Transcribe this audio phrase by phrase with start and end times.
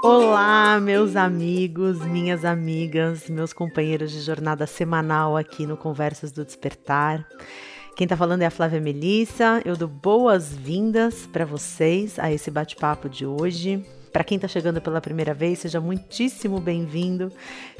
[0.00, 7.26] Olá, meus amigos, minhas amigas, meus companheiros de jornada semanal aqui no Conversas do Despertar.
[7.96, 9.60] Quem está falando é a Flávia Melissa.
[9.64, 13.84] Eu dou boas-vindas para vocês a esse bate-papo de hoje.
[14.12, 17.30] Para quem está chegando pela primeira vez, seja muitíssimo bem-vindo.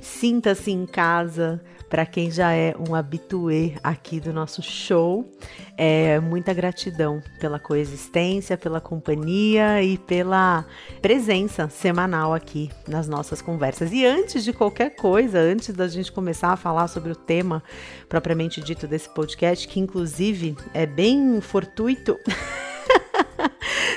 [0.00, 1.61] Sinta-se em casa.
[1.88, 5.26] Para quem já é um habituê aqui do nosso show,
[5.75, 10.67] é muita gratidão pela coexistência, pela companhia e pela
[11.00, 13.90] presença semanal aqui nas nossas conversas.
[13.90, 17.62] E antes de qualquer coisa, antes da gente começar a falar sobre o tema
[18.06, 22.18] propriamente dito desse podcast, que inclusive é bem fortuito.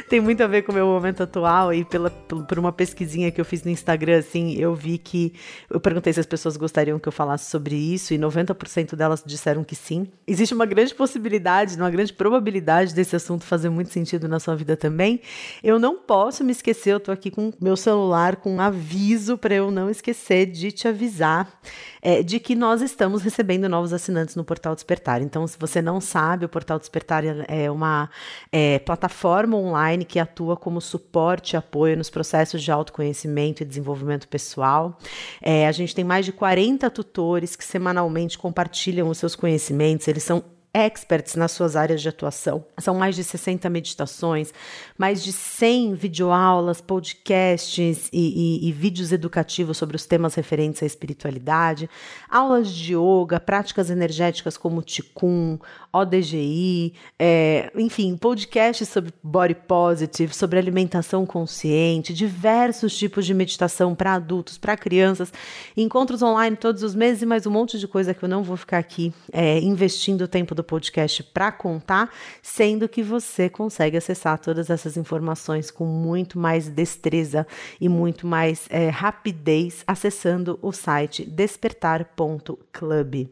[0.09, 3.39] tem muito a ver com o meu momento atual e pela, por uma pesquisinha que
[3.39, 5.33] eu fiz no Instagram, assim, eu vi que
[5.69, 9.63] eu perguntei se as pessoas gostariam que eu falasse sobre isso e 90% delas disseram
[9.63, 10.07] que sim.
[10.27, 14.75] Existe uma grande possibilidade, uma grande probabilidade desse assunto fazer muito sentido na sua vida
[14.77, 15.21] também.
[15.63, 19.55] Eu não posso me esquecer, eu tô aqui com meu celular com um aviso para
[19.55, 21.59] eu não esquecer de te avisar
[22.01, 25.21] é, de que nós estamos recebendo novos assinantes no Portal Despertar.
[25.21, 28.09] Então, se você não sabe, o Portal Despertar é uma
[28.51, 34.27] é, plataforma online que atua como suporte e apoio nos processos de autoconhecimento e desenvolvimento
[34.27, 34.97] pessoal.
[35.41, 40.23] É, a gente tem mais de 40 tutores que semanalmente compartilham os seus conhecimentos, eles
[40.23, 42.65] são experts nas suas áreas de atuação.
[42.79, 44.53] São mais de 60 meditações,
[45.01, 50.85] mais de 100 videoaulas, podcasts e, e, e, vídeos educativos sobre os temas referentes à
[50.85, 51.89] espiritualidade,
[52.29, 55.59] aulas de yoga, práticas energéticas como Qigong,
[55.91, 64.13] ODGI, é, enfim, podcasts sobre body positive, sobre alimentação consciente, diversos tipos de meditação para
[64.13, 65.33] adultos, para crianças,
[65.75, 68.55] encontros online todos os meses e mais um monte de coisa que eu não vou
[68.55, 74.37] ficar aqui é, investindo o tempo do podcast para contar, sendo que você consegue acessar
[74.37, 77.47] todas essas informações com muito mais destreza
[77.79, 83.27] e muito mais é, rapidez acessando o site despertar.club.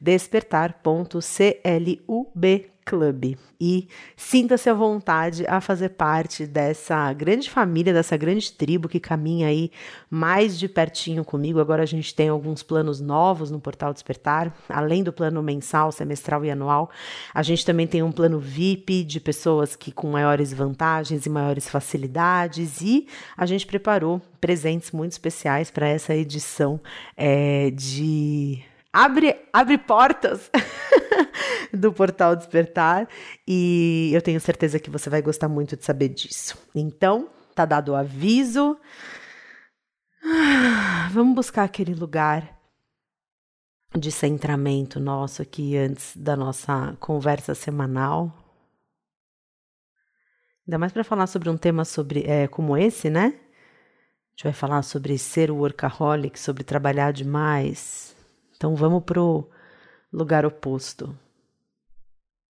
[0.00, 3.86] Despertar.club Club e
[4.16, 9.70] sinta-se à vontade a fazer parte dessa grande família, dessa grande tribo que caminha aí
[10.10, 11.60] mais de pertinho comigo.
[11.60, 16.44] Agora a gente tem alguns planos novos no Portal Despertar, além do plano mensal, semestral
[16.44, 16.90] e anual.
[17.32, 21.68] A gente também tem um plano VIP de pessoas que com maiores vantagens e maiores
[21.68, 23.06] facilidades e
[23.36, 26.80] a gente preparou presentes muito especiais para essa edição
[27.16, 30.50] é, de abre, abre portas
[31.72, 33.08] do Portal Despertar
[33.46, 36.58] e eu tenho certeza que você vai gostar muito de saber disso.
[36.74, 38.78] Então, tá dado o aviso.
[41.12, 42.58] Vamos buscar aquele lugar
[43.98, 48.32] de centramento nosso aqui antes da nossa conversa semanal.
[50.66, 53.34] Ainda mais para falar sobre um tema sobre, é, como esse, né?
[53.34, 58.14] A gente vai falar sobre ser workaholic, sobre trabalhar demais,
[58.60, 59.50] então vamos pro
[60.12, 61.18] lugar oposto.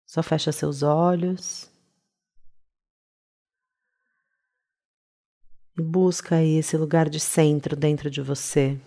[0.03, 1.69] Só fecha seus olhos.
[5.77, 8.79] E busca aí esse lugar de centro dentro de você.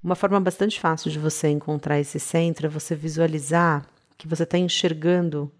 [0.00, 4.56] Uma forma bastante fácil de você encontrar esse centro é você visualizar que você está
[4.56, 5.50] enxergando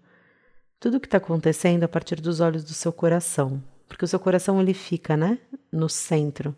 [0.79, 4.21] tudo o que está acontecendo a partir dos olhos do seu coração, porque o seu
[4.21, 5.37] coração ele fica, né,
[5.69, 6.55] no centro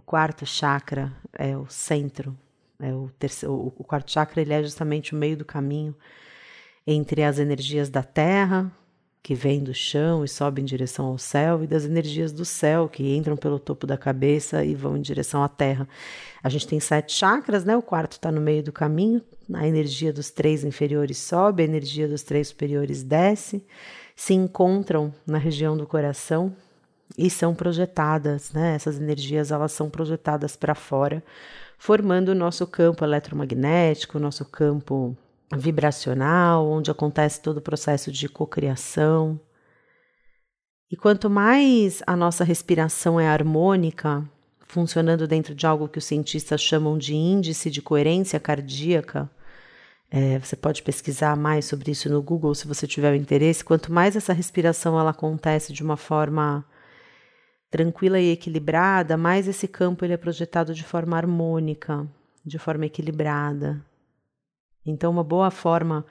[0.00, 2.34] o quarto chakra é o centro,
[2.80, 5.94] é o, terceiro, o quarto chakra ele é justamente o meio do caminho
[6.86, 8.72] entre as energias da terra,
[9.22, 12.88] que vem do chão e sobe em direção ao céu, e das energias do céu,
[12.88, 15.86] que entram pelo topo da cabeça e vão em direção à terra.
[16.42, 17.76] A gente tem sete chakras, né?
[17.76, 19.20] O quarto está no meio do caminho,
[19.52, 23.62] a energia dos três inferiores sobe, a energia dos três superiores desce,
[24.16, 26.56] se encontram na região do coração,
[27.16, 28.74] e são projetadas, né?
[28.74, 31.22] Essas energias elas são projetadas para fora,
[31.78, 35.16] formando o nosso campo eletromagnético, o nosso campo
[35.56, 39.40] vibracional, onde acontece todo o processo de cocriação.
[40.90, 44.24] E quanto mais a nossa respiração é harmônica,
[44.60, 49.30] funcionando dentro de algo que os cientistas chamam de índice de coerência cardíaca,
[50.10, 53.64] é, você pode pesquisar mais sobre isso no Google se você tiver o interesse.
[53.64, 56.64] Quanto mais essa respiração ela acontece de uma forma
[57.70, 62.06] tranquila e equilibrada, mais esse campo ele é projetado de forma harmônica,
[62.44, 63.84] de forma equilibrada.
[64.84, 66.04] Então, uma boa forma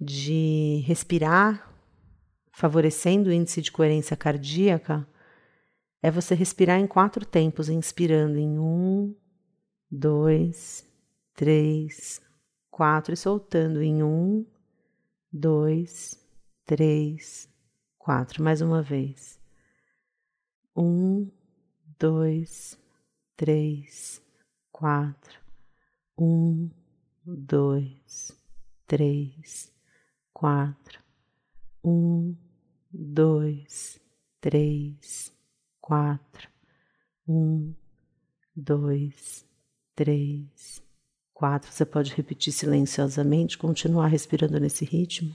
[0.00, 1.72] de respirar,
[2.50, 5.06] favorecendo o índice de coerência cardíaca,
[6.02, 9.14] é você respirar em quatro tempos, inspirando em um,
[9.90, 10.84] dois,
[11.34, 12.20] três,
[12.70, 14.46] quatro, e soltando em um,
[15.32, 16.18] dois,
[16.64, 17.48] três,
[17.98, 18.42] quatro.
[18.42, 19.37] Mais uma vez.
[20.80, 21.28] Um,
[21.98, 22.78] dois,
[23.36, 24.22] três,
[24.70, 25.40] quatro.
[26.16, 26.70] Um,
[27.26, 28.30] dois,
[28.86, 29.72] três,
[30.32, 31.00] quatro.
[31.84, 32.36] Um,
[32.92, 34.00] dois,
[34.40, 35.32] três,
[35.80, 36.48] quatro.
[37.26, 37.74] Um,
[38.54, 39.44] dois,
[39.96, 40.80] três,
[41.34, 41.72] quatro.
[41.72, 45.34] Você pode repetir silenciosamente, continuar respirando nesse ritmo.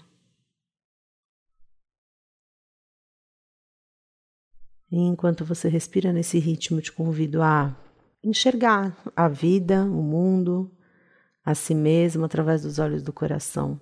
[4.94, 7.76] E enquanto você respira nesse ritmo, te convido a
[8.24, 10.72] enxergar a vida, o mundo,
[11.44, 13.74] a si mesmo através dos olhos do coração.
[13.74, 13.80] O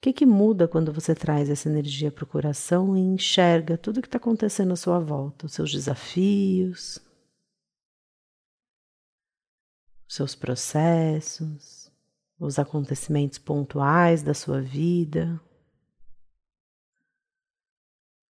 [0.00, 4.02] que, que muda quando você traz essa energia para o coração e enxerga tudo o
[4.02, 6.98] que está acontecendo à sua volta, os seus desafios,
[10.08, 11.92] os seus processos,
[12.40, 15.40] os acontecimentos pontuais da sua vida,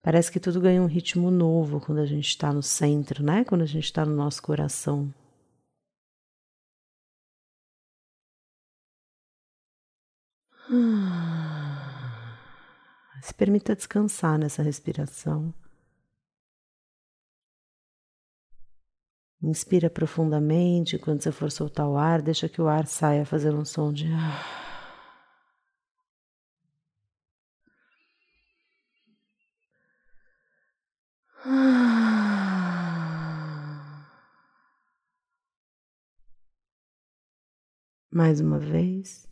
[0.02, 3.44] Parece que tudo ganha um ritmo novo quando a gente está no centro, né?
[3.44, 5.12] Quando a gente está no nosso coração.
[13.22, 15.52] Se permita descansar nessa respiração.
[19.42, 20.98] Inspira profundamente.
[20.98, 24.06] Quando você for soltar o ar, deixa que o ar saia fazendo um som de.
[38.18, 39.28] Mais uma vez.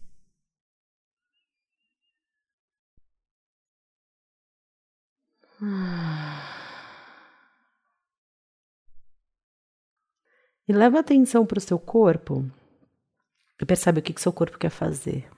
[10.68, 12.48] E leva atenção para o seu corpo
[13.60, 15.28] e percebe o que, que seu corpo quer fazer.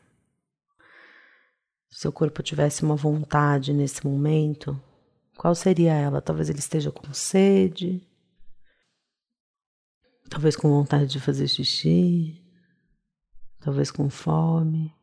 [1.88, 4.78] Se seu corpo tivesse uma vontade nesse momento,
[5.38, 6.20] qual seria ela?
[6.20, 8.06] Talvez ele esteja com sede,
[10.28, 12.46] talvez com vontade de fazer xixi,
[13.60, 14.94] talvez com fome,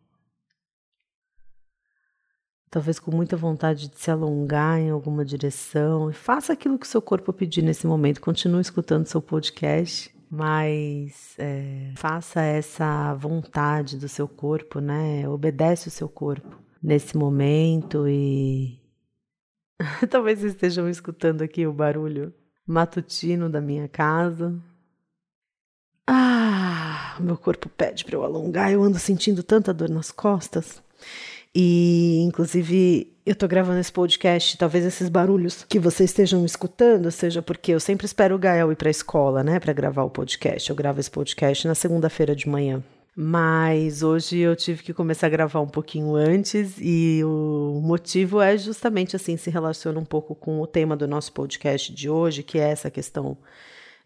[2.70, 6.10] talvez com muita vontade de se alongar em alguma direção.
[6.10, 8.22] E faça aquilo que o seu corpo pedir nesse momento.
[8.22, 15.28] Continue escutando seu podcast, mas é, faça essa vontade do seu corpo, né?
[15.30, 18.80] Obedece o seu corpo nesse momento e
[20.10, 22.34] Talvez estejam escutando aqui o barulho
[22.66, 24.58] matutino da minha casa.
[26.08, 26.65] Ah,
[27.20, 30.82] meu corpo pede para eu alongar, eu ando sentindo tanta dor nas costas.
[31.54, 37.42] E, inclusive, eu tô gravando esse podcast, talvez esses barulhos que vocês estejam escutando seja
[37.42, 40.70] porque eu sempre espero o Gael ir para a escola, né, para gravar o podcast.
[40.70, 42.84] Eu gravo esse podcast na segunda-feira de manhã.
[43.16, 48.58] Mas hoje eu tive que começar a gravar um pouquinho antes e o motivo é
[48.58, 52.60] justamente assim, se relaciona um pouco com o tema do nosso podcast de hoje, que
[52.60, 53.38] é essa questão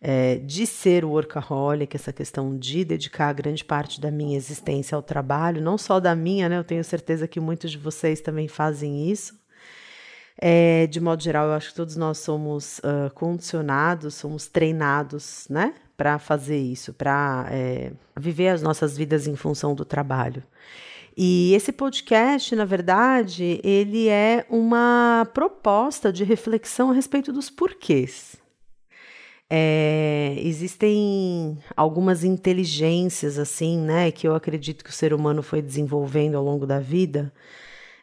[0.01, 5.61] é, de ser workaholic, essa questão de dedicar grande parte da minha existência ao trabalho,
[5.61, 6.57] não só da minha, né?
[6.57, 9.37] Eu tenho certeza que muitos de vocês também fazem isso.
[10.41, 15.73] É, de modo geral, eu acho que todos nós somos uh, condicionados, somos treinados, né?
[15.99, 20.41] para fazer isso, para é, viver as nossas vidas em função do trabalho.
[21.17, 28.37] E esse podcast, na verdade, ele é uma proposta de reflexão a respeito dos porquês.
[29.49, 36.35] É, existem algumas inteligências assim, né, que eu acredito que o ser humano foi desenvolvendo
[36.35, 37.33] ao longo da vida,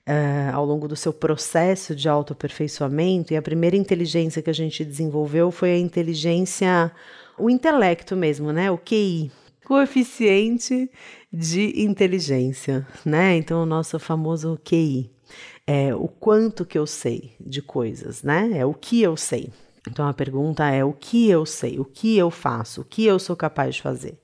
[0.09, 3.33] uh, ao longo do seu processo de autoaperfeiçoamento.
[3.33, 6.91] E a primeira inteligência que a gente desenvolveu foi a inteligência
[7.39, 8.71] o intelecto mesmo, né?
[8.71, 9.31] O QI,
[9.65, 10.91] coeficiente
[11.33, 13.37] de inteligência, né?
[13.37, 15.11] Então, o nosso famoso QI.
[15.67, 18.53] É o quanto que eu sei de coisas, né?
[18.55, 19.51] É o que eu sei.
[19.89, 23.19] Então a pergunta é o que eu sei, o que eu faço, o que eu
[23.19, 24.19] sou capaz de fazer.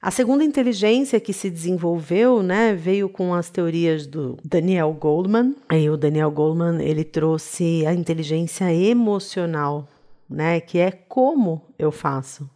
[0.00, 5.54] A segunda inteligência que se desenvolveu, né, veio com as teorias do Daniel Goldman.
[5.68, 9.88] Aí o Daniel Goldman, ele trouxe a inteligência emocional
[10.32, 10.60] né?
[10.60, 12.48] Que é como eu faço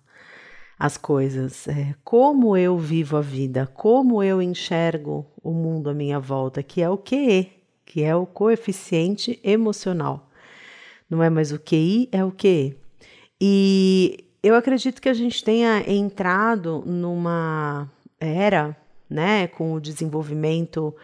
[0.79, 6.21] as coisas, é, como eu vivo a vida, como eu enxergo o mundo à minha
[6.21, 7.51] volta, que é o QE,
[7.85, 10.26] que é o coeficiente emocional.
[11.09, 12.77] Não é mais o QI, é o QE.
[13.41, 18.77] E eu acredito que a gente tenha entrado numa era,
[19.09, 20.95] né, com o desenvolvimento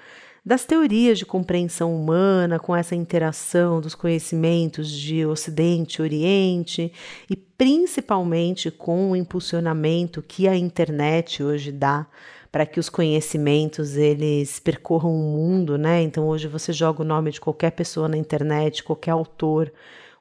[0.45, 6.93] das teorias de compreensão humana, com essa interação dos conhecimentos de Ocidente e Oriente,
[7.31, 12.07] e principalmente com o impulsionamento que a internet hoje dá
[12.53, 16.03] para que os conhecimentos eles percorram o mundo, né?
[16.03, 19.73] Então hoje você joga o nome de qualquer pessoa na internet, qualquer autor,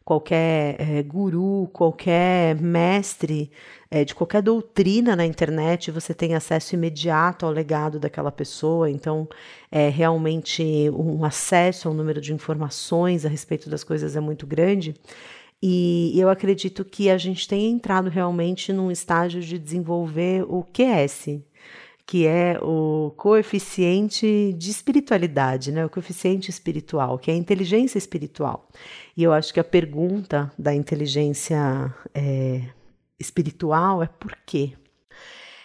[0.05, 3.51] qualquer é, guru, qualquer mestre
[3.89, 8.89] é, de qualquer doutrina na internet, você tem acesso imediato ao legado daquela pessoa.
[8.89, 9.27] Então,
[9.69, 14.95] é realmente um acesso ao número de informações a respeito das coisas é muito grande.
[15.61, 21.39] E eu acredito que a gente tem entrado realmente num estágio de desenvolver o QS,
[22.11, 25.85] que é o coeficiente de espiritualidade, né?
[25.85, 28.67] O coeficiente espiritual, que é a inteligência espiritual.
[29.15, 31.57] E eu acho que a pergunta da inteligência
[32.13, 32.63] é,
[33.17, 34.73] espiritual é por quê?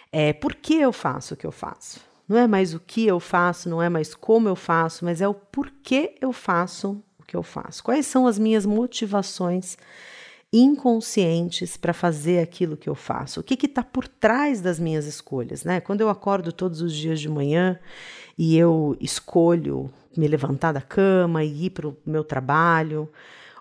[0.09, 1.99] É por que eu faço o que eu faço?
[2.29, 5.27] Não é mais o que eu faço, não é mais como eu faço, mas é
[5.27, 7.83] o porquê eu faço o que eu faço.
[7.83, 9.77] Quais são as minhas motivações
[10.51, 13.39] inconscientes para fazer aquilo que eu faço?
[13.39, 15.63] O que está por trás das minhas escolhas?
[15.63, 15.79] Né?
[15.81, 17.79] Quando eu acordo todos os dias de manhã
[18.37, 23.09] e eu escolho me levantar da cama e ir para o meu trabalho,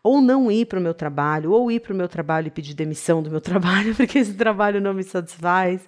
[0.07, 2.75] ou não ir para o meu trabalho, ou ir para o meu trabalho e pedir
[2.75, 5.81] demissão do meu trabalho, porque esse trabalho não me satisfaz,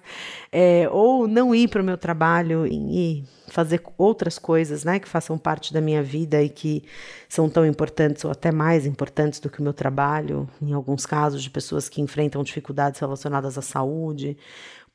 [0.51, 5.37] é, ou não ir para o meu trabalho e fazer outras coisas né, que façam
[5.37, 6.83] parte da minha vida e que
[7.29, 11.41] são tão importantes ou até mais importantes do que o meu trabalho, em alguns casos,
[11.41, 14.37] de pessoas que enfrentam dificuldades relacionadas à saúde.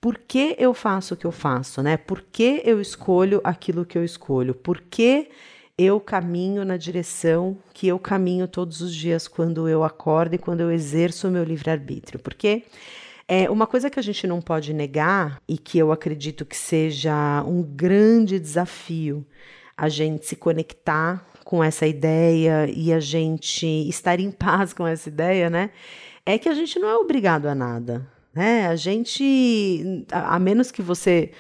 [0.03, 1.83] Por que eu faço o que eu faço?
[1.83, 1.97] Né?
[1.97, 4.55] Por que eu escolho aquilo que eu escolho?
[4.55, 5.31] Por que
[5.77, 10.61] eu caminho na direção que eu caminho todos os dias quando eu acordo e quando
[10.61, 12.21] eu exerço o meu livre-arbítrio.
[12.21, 12.63] Porque
[13.27, 17.43] é uma coisa que a gente não pode negar e que eu acredito que seja
[17.47, 19.27] um grande desafio
[19.77, 25.09] a gente se conectar com essa ideia e a gente estar em paz com essa
[25.09, 25.71] ideia, né?
[26.25, 28.69] É que a gente não é obrigado a nada, né?
[28.69, 31.33] A gente, a, a menos que você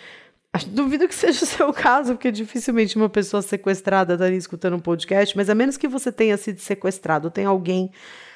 [0.68, 5.36] Duvido que seja o seu caso, porque dificilmente uma pessoa sequestrada estaria escutando um podcast,
[5.36, 7.90] mas a menos que você tenha sido sequestrado, tem alguém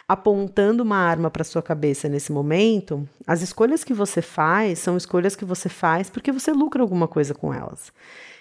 [0.09, 5.37] apontando uma arma para sua cabeça nesse momento, as escolhas que você faz são escolhas
[5.37, 7.93] que você faz porque você lucra alguma coisa com elas.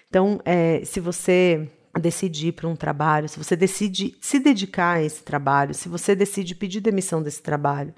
[0.07, 1.67] Então, é, se você
[1.99, 6.55] decidir para um trabalho, se você decide se dedicar a esse trabalho, se você decide
[6.55, 7.93] pedir demissão desse trabalho,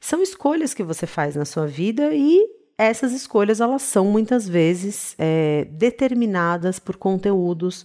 [0.00, 5.16] são escolhas que você faz na sua vida e essas escolhas elas são muitas vezes
[5.18, 7.84] é, determinadas por conteúdos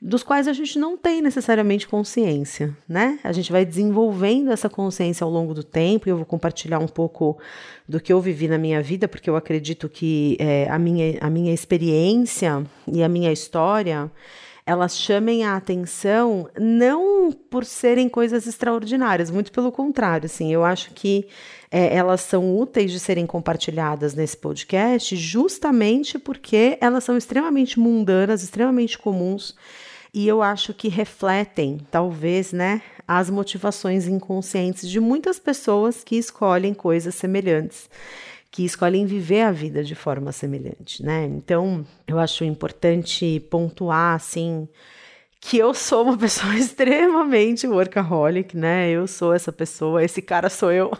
[0.00, 3.18] dos quais a gente não tem necessariamente consciência, né?
[3.24, 6.86] A gente vai desenvolvendo essa consciência ao longo do tempo e eu vou compartilhar um
[6.86, 7.36] pouco
[7.88, 11.28] do que eu vivi na minha vida, porque eu acredito que é, a, minha, a
[11.28, 14.08] minha experiência e a minha história
[14.68, 20.90] elas chamem a atenção não por serem coisas extraordinárias, muito pelo contrário, assim, eu acho
[20.90, 21.26] que
[21.70, 28.42] é, elas são úteis de serem compartilhadas nesse podcast justamente porque elas são extremamente mundanas,
[28.42, 29.56] extremamente comuns
[30.12, 36.74] e eu acho que refletem, talvez, né, as motivações inconscientes de muitas pessoas que escolhem
[36.74, 37.88] coisas semelhantes,
[38.50, 41.24] que escolhem viver a vida de forma semelhante, né?
[41.24, 44.68] Então, eu acho importante pontuar assim
[45.40, 48.90] que eu sou uma pessoa extremamente workaholic, né?
[48.90, 50.90] Eu sou essa pessoa, esse cara sou eu.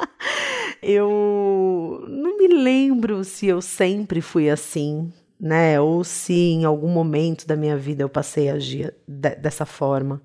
[0.82, 5.80] eu não me lembro se eu sempre fui assim, né?
[5.80, 10.22] Ou se em algum momento da minha vida eu passei a agir de, dessa forma.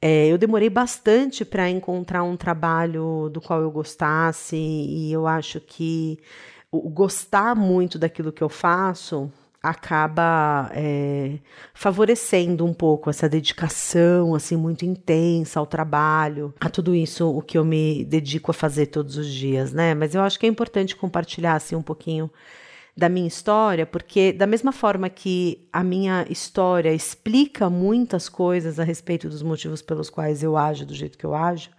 [0.00, 5.60] É, eu demorei bastante para encontrar um trabalho do qual eu gostasse, e eu acho
[5.60, 6.18] que
[6.70, 9.30] o gostar muito daquilo que eu faço
[9.62, 11.38] acaba é,
[11.74, 17.58] favorecendo um pouco essa dedicação assim muito intensa ao trabalho, a tudo isso o que
[17.58, 19.94] eu me dedico a fazer todos os dias, né?
[19.94, 22.30] Mas eu acho que é importante compartilhar assim um pouquinho
[22.96, 28.84] da minha história, porque da mesma forma que a minha história explica muitas coisas a
[28.84, 31.70] respeito dos motivos pelos quais eu ajo do jeito que eu ajo,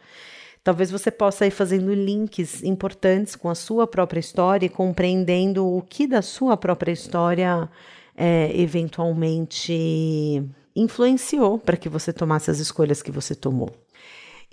[0.67, 5.81] Talvez você possa ir fazendo links importantes com a sua própria história e compreendendo o
[5.81, 7.69] que da sua própria história
[8.17, 10.43] é, eventualmente
[10.75, 13.69] influenciou para que você tomasse as escolhas que você tomou.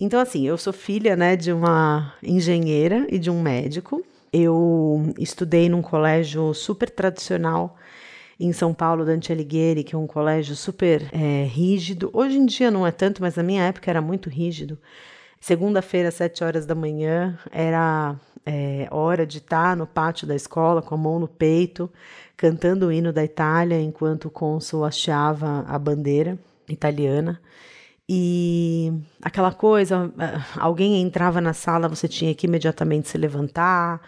[0.00, 4.00] Então, assim, eu sou filha né, de uma engenheira e de um médico.
[4.37, 7.76] Eu estudei num colégio super tradicional
[8.41, 12.11] em São Paulo, Dante Alighieri, que é um colégio super é, rígido.
[12.12, 14.76] Hoje em dia não é tanto, mas na minha época era muito rígido.
[15.38, 20.83] Segunda-feira, às sete horas da manhã, era é, hora de estar no pátio da escola
[20.83, 21.88] com a mão no peito,
[22.37, 26.37] cantando o hino da Itália enquanto o cônsul hasteava a bandeira
[26.69, 27.41] italiana.
[28.08, 28.92] E
[29.23, 30.12] aquela coisa,
[30.58, 34.00] alguém entrava na sala, você tinha que imediatamente se levantar.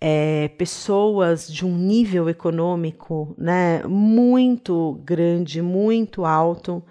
[0.00, 6.82] é, pessoas de um nível econômico né, muito grande, muito alto,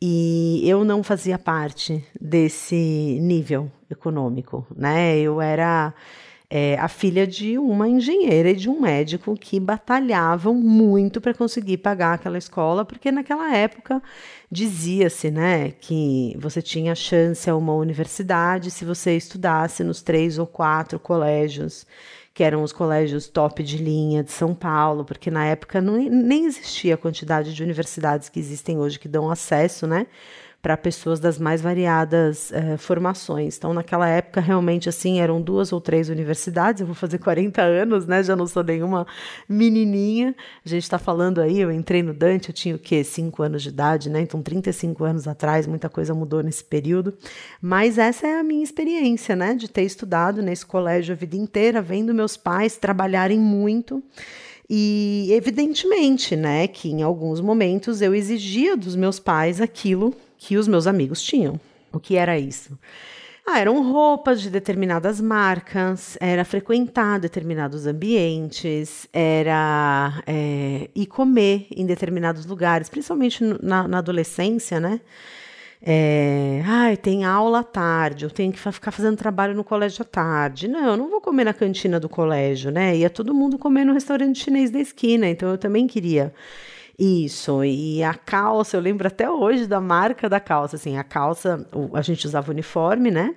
[0.00, 5.16] e eu não fazia parte desse nível econômico, né?
[5.18, 5.94] Eu era
[6.54, 11.78] é, a filha de uma engenheira e de um médico que batalhavam muito para conseguir
[11.78, 14.02] pagar aquela escola, porque naquela época
[14.50, 20.46] dizia-se né, que você tinha chance a uma universidade se você estudasse nos três ou
[20.46, 21.86] quatro colégios
[22.34, 26.44] que eram os colégios top de linha de São Paulo, porque na época não, nem
[26.44, 30.06] existia a quantidade de universidades que existem hoje que dão acesso, né?
[30.62, 33.56] Para pessoas das mais variadas eh, formações.
[33.58, 36.80] Então, naquela época, realmente, assim, eram duas ou três universidades.
[36.80, 38.22] Eu vou fazer 40 anos, né?
[38.22, 39.04] Já não sou nenhuma
[39.48, 40.36] menininha.
[40.64, 43.02] A gente está falando aí, eu entrei no Dante, eu tinha o quê?
[43.02, 44.20] Cinco anos de idade, né?
[44.20, 47.12] Então, 35 anos atrás, muita coisa mudou nesse período.
[47.60, 49.54] Mas essa é a minha experiência, né?
[49.56, 54.00] De ter estudado nesse colégio a vida inteira, vendo meus pais trabalharem muito.
[54.70, 60.66] E evidentemente, né, que em alguns momentos eu exigia dos meus pais aquilo que os
[60.66, 61.60] meus amigos tinham.
[61.92, 62.76] O que era isso?
[63.46, 71.86] Ah, eram roupas de determinadas marcas, era frequentar determinados ambientes, era é, ir comer em
[71.86, 75.00] determinados lugares, principalmente na, na adolescência, né?
[75.80, 80.04] É, ai, tem aula à tarde, eu tenho que ficar fazendo trabalho no colégio à
[80.04, 80.66] tarde.
[80.66, 82.96] Não, eu não vou comer na cantina do colégio, né?
[82.96, 86.32] Ia todo mundo comer no restaurante chinês da esquina, então eu também queria
[86.98, 91.66] isso, e a calça, eu lembro até hoje da marca da calça, assim, a calça,
[91.94, 93.34] a gente usava uniforme, né?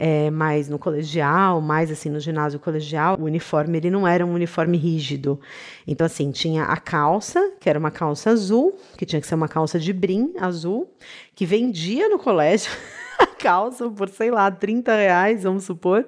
[0.00, 4.32] É, mas no colegial, mais assim no ginásio colegial, o uniforme ele não era um
[4.32, 5.40] uniforme rígido.
[5.86, 9.48] Então assim, tinha a calça, que era uma calça azul, que tinha que ser uma
[9.48, 10.88] calça de brim azul,
[11.34, 12.70] que vendia no colégio
[13.18, 16.06] a calça por, sei lá, 30 reais, vamos supor.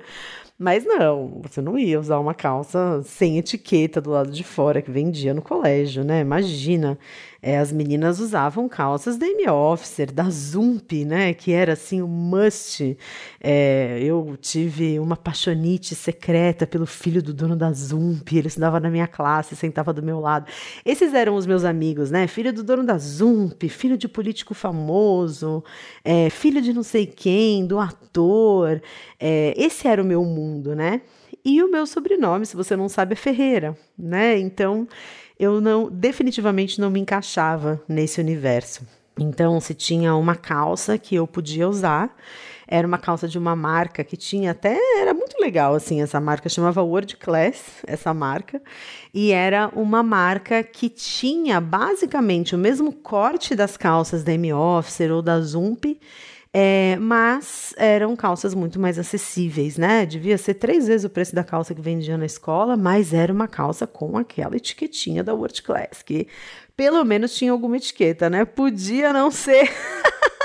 [0.63, 4.91] Mas não, você não ia usar uma calça sem etiqueta do lado de fora que
[4.91, 6.21] vendia no colégio, né?
[6.21, 6.99] Imagina.
[7.43, 11.33] É, as meninas usavam calças da M Officer, da Zump, né?
[11.33, 12.99] Que era assim o must.
[13.41, 18.31] É, eu tive uma paixonite secreta pelo filho do dono da Zump.
[18.31, 20.47] Ele estudava na minha classe, sentava do meu lado.
[20.85, 22.27] Esses eram os meus amigos, né?
[22.27, 25.65] Filho do dono da Zump, filho de político famoso,
[26.05, 28.83] é, filho de não sei quem, do ator.
[29.19, 31.01] É, esse era o meu mundo, né?
[31.43, 34.39] E o meu sobrenome, se você não sabe, é Ferreira, né?
[34.39, 34.87] Então
[35.41, 38.87] eu não definitivamente não me encaixava nesse universo.
[39.19, 42.15] Então, se tinha uma calça que eu podia usar,
[42.69, 46.49] era uma calça de uma marca que tinha até era muito legal assim, essa marca
[46.49, 48.63] chamava World Class, essa marca,
[49.15, 55.11] e era uma marca que tinha basicamente o mesmo corte das calças da M Officer
[55.11, 55.99] ou da Zump,
[56.53, 60.05] é, mas eram calças muito mais acessíveis, né?
[60.05, 63.47] Devia ser três vezes o preço da calça que vendia na escola, mas era uma
[63.47, 66.27] calça com aquela etiquetinha da World Class, que
[66.77, 68.45] pelo menos tinha alguma etiqueta, né?
[68.45, 69.71] Podia não ser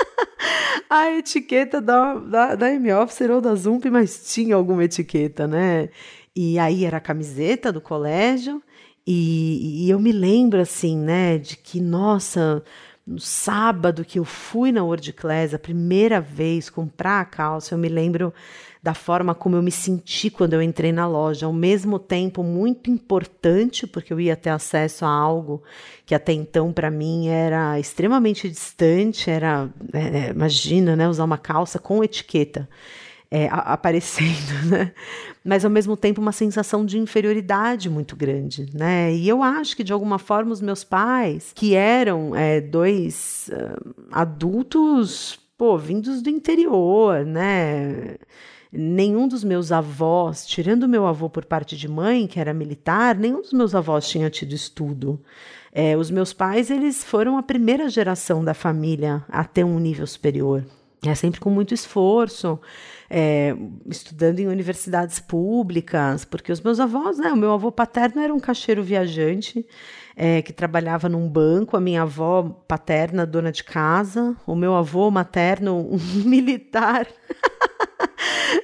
[0.88, 5.88] a etiqueta da, da, da M-Officer ou da Zump, mas tinha alguma etiqueta, né?
[6.36, 8.62] E aí era a camiseta do colégio,
[9.06, 12.62] e, e eu me lembro assim, né, de que, nossa
[13.06, 17.78] no sábado que eu fui na World Class a primeira vez comprar a calça, eu
[17.78, 18.34] me lembro
[18.82, 22.90] da forma como eu me senti quando eu entrei na loja, ao mesmo tempo muito
[22.90, 25.62] importante, porque eu ia ter acesso a algo
[26.04, 31.38] que até então para mim era extremamente distante, era, é, é imagina, né, usar uma
[31.38, 32.68] calça com etiqueta
[33.30, 34.92] é, aparecendo, né?
[35.44, 39.14] Mas ao mesmo tempo uma sensação de inferioridade muito grande, né?
[39.14, 43.94] E eu acho que de alguma forma os meus pais, que eram é, dois uh,
[44.10, 48.16] adultos, pô, vindos do interior, né?
[48.72, 53.40] Nenhum dos meus avós, tirando meu avô por parte de mãe, que era militar, nenhum
[53.40, 55.20] dos meus avós tinha tido estudo.
[55.72, 60.06] É, os meus pais, eles foram a primeira geração da família a ter um nível
[60.06, 60.64] superior.
[61.04, 62.58] É sempre com muito esforço,
[63.08, 63.54] é,
[63.86, 68.40] estudando em universidades públicas, porque os meus avós, né, o meu avô paterno era um
[68.40, 69.66] caixeiro viajante
[70.16, 75.10] é, que trabalhava num banco, a minha avó paterna, dona de casa, o meu avô
[75.10, 77.06] materno, um militar.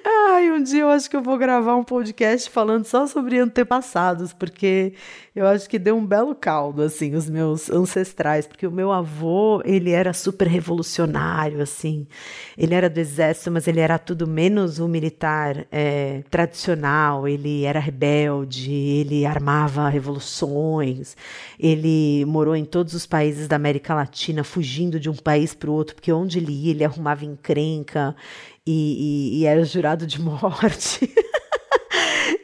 [0.05, 4.33] Ai, um dia eu acho que eu vou gravar um podcast falando só sobre antepassados,
[4.33, 4.94] porque
[5.35, 9.62] eu acho que deu um belo caldo, assim, os meus ancestrais, porque o meu avô,
[9.64, 12.07] ele era super revolucionário, assim,
[12.57, 17.81] ele era do exército, mas ele era tudo menos o militar é, tradicional, ele era
[17.81, 21.16] rebelde, ele armava revoluções,
[21.59, 25.75] ele morou em todos os países da América Latina, fugindo de um país para o
[25.75, 28.14] outro, porque onde ele ia, ele arrumava encrenca,
[28.66, 31.12] e, e, era jurado de morte.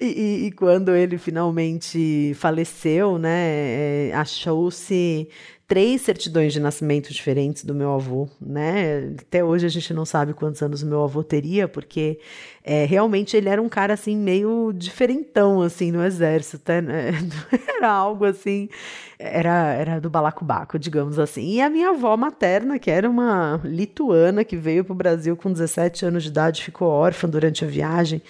[0.00, 5.28] E, e, quando ele finalmente faleceu, né, é, achou-se
[5.68, 9.12] três certidões de nascimento diferentes do meu avô, né?
[9.20, 12.18] Até hoje a gente não sabe quantos anos o meu avô teria, porque
[12.64, 17.10] é, realmente ele era um cara assim meio diferentão assim no exército, né?
[17.76, 18.70] era algo assim,
[19.18, 21.56] era era do balacobaco, digamos assim.
[21.56, 25.52] E a minha avó materna, que era uma lituana que veio para o Brasil com
[25.52, 28.22] 17 anos de idade, ficou órfã durante a viagem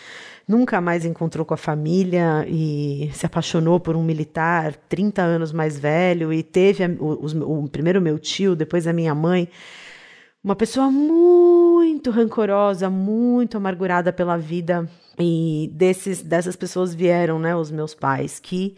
[0.48, 5.78] nunca mais encontrou com a família e se apaixonou por um militar 30 anos mais
[5.78, 9.48] velho e teve a, o, primeiro meu tio, depois a minha mãe.
[10.42, 14.88] Uma pessoa muito rancorosa, muito amargurada pela vida.
[15.18, 18.76] E desses, dessas pessoas vieram né, os meus pais, que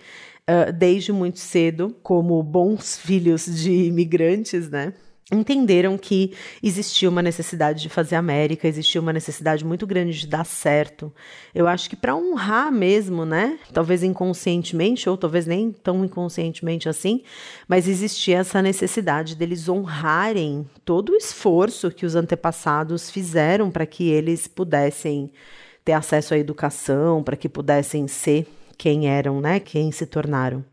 [0.49, 4.95] uh, desde muito cedo, como bons filhos de imigrantes, né?
[5.31, 10.45] Entenderam que existia uma necessidade de fazer América, existia uma necessidade muito grande de dar
[10.45, 11.13] certo.
[11.55, 13.59] Eu acho que para honrar mesmo, né?
[13.73, 17.23] Talvez inconscientemente ou talvez nem tão inconscientemente assim,
[17.69, 24.09] mas existia essa necessidade deles honrarem todo o esforço que os antepassados fizeram para que
[24.09, 25.33] eles pudessem
[25.85, 29.61] ter acesso à educação, para que pudessem ser quem eram, né?
[29.61, 30.65] Quem se tornaram.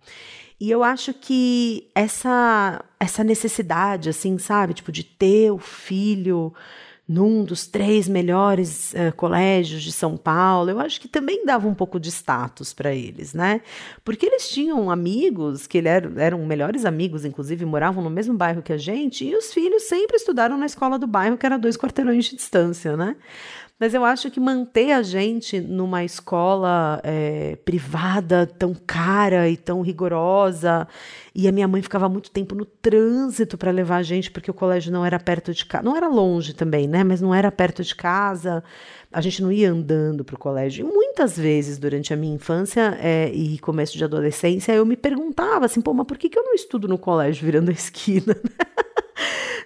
[0.59, 6.53] E eu acho que essa essa necessidade, assim, sabe, tipo de ter o filho
[7.07, 11.73] num dos três melhores uh, colégios de São Paulo, eu acho que também dava um
[11.73, 13.61] pouco de status para eles, né?
[14.03, 18.73] Porque eles tinham amigos que eram, eram melhores amigos, inclusive moravam no mesmo bairro que
[18.73, 22.25] a gente, e os filhos sempre estudaram na escola do bairro, que era dois quarteirões
[22.25, 23.15] de distância, né?
[23.79, 29.81] Mas eu acho que manter a gente numa escola é, privada tão cara e tão
[29.81, 30.87] rigorosa,
[31.35, 34.53] e a minha mãe ficava muito tempo no trânsito para levar a gente, porque o
[34.53, 35.83] colégio não era perto de casa.
[35.83, 37.03] Não era longe também, né?
[37.03, 38.63] Mas não era perto de casa.
[39.13, 40.83] A gente não ia andando para o colégio.
[40.83, 45.65] E muitas vezes, durante a minha infância é, e começo de adolescência, eu me perguntava
[45.65, 48.35] assim, pô, mas por que, que eu não estudo no colégio virando a esquina?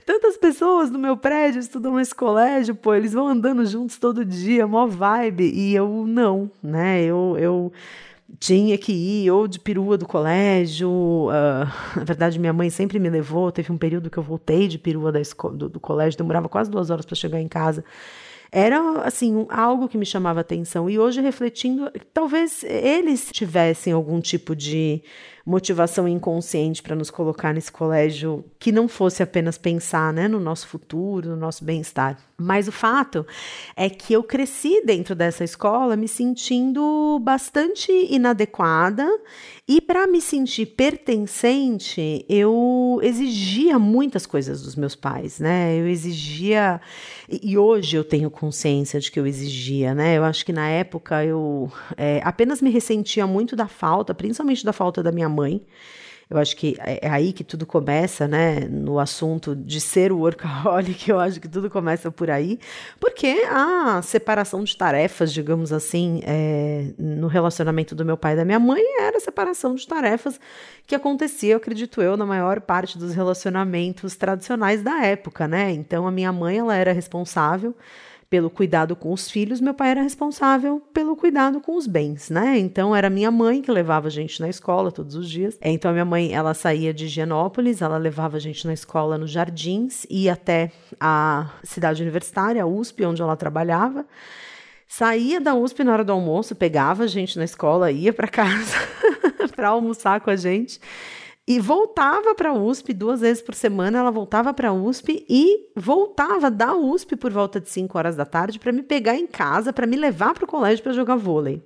[0.06, 4.66] Tantas pessoas no meu prédio estudam nesse colégio, pô, eles vão andando juntos todo dia,
[4.68, 5.52] mó vibe.
[5.54, 7.04] E eu não, né?
[7.04, 7.72] Eu, eu
[8.40, 10.90] tinha que ir ou de perua do colégio.
[10.90, 13.52] Uh, na verdade, minha mãe sempre me levou.
[13.52, 15.20] Teve um período que eu voltei de perua da
[15.54, 17.84] do, do colégio, demorava quase duas horas para chegar em casa.
[18.54, 20.90] Era, assim, algo que me chamava atenção.
[20.90, 25.02] E hoje, refletindo, talvez eles tivessem algum tipo de
[25.46, 30.68] motivação inconsciente para nos colocar nesse colégio que não fosse apenas pensar né, no nosso
[30.68, 32.18] futuro, no nosso bem-estar.
[32.38, 33.26] Mas o fato
[33.76, 39.08] é que eu cresci dentro dessa escola me sentindo bastante inadequada
[39.68, 45.80] e para me sentir pertencente, eu exigia muitas coisas dos meus pais, né?
[45.80, 46.82] Eu exigia
[47.30, 50.18] e hoje eu tenho consciência de que eu exigia, né?
[50.18, 54.74] Eu acho que na época eu é, apenas me ressentia muito da falta, principalmente da
[54.74, 55.41] falta da minha mãe.
[56.32, 58.62] Eu acho que é, é aí que tudo começa, né?
[58.62, 62.58] No assunto de ser o workaholic, eu acho que tudo começa por aí,
[63.02, 68.46] porque a separação de tarefas, digamos assim, é, no relacionamento do meu pai e da
[68.46, 70.40] minha mãe era a separação de tarefas
[70.88, 75.72] que acontecia, eu acredito eu, na maior parte dos relacionamentos tradicionais da época, né?
[75.72, 77.76] Então a minha mãe ela era responsável
[78.32, 82.58] pelo cuidado com os filhos, meu pai era responsável pelo cuidado com os bens, né?
[82.58, 85.58] Então era minha mãe que levava a gente na escola todos os dias.
[85.62, 89.32] Então a minha mãe, ela saía de Higienópolis, ela levava a gente na escola nos
[89.32, 94.06] Jardins, ia até a cidade universitária, a USP, onde ela trabalhava.
[94.88, 98.78] Saía da USP na hora do almoço, pegava a gente na escola, ia para casa
[99.54, 100.80] para almoçar com a gente
[101.48, 104.00] e voltava para a USP duas vezes por semana.
[104.00, 108.26] Ela voltava para a USP e voltava da USP por volta de 5 horas da
[108.26, 111.62] tarde para me pegar em casa, para me levar para o colégio para jogar vôlei.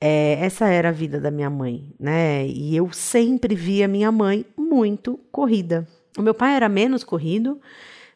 [0.00, 2.46] É, essa era a vida da minha mãe, né?
[2.46, 5.86] E eu sempre via minha mãe muito corrida.
[6.18, 7.60] O meu pai era menos corrido.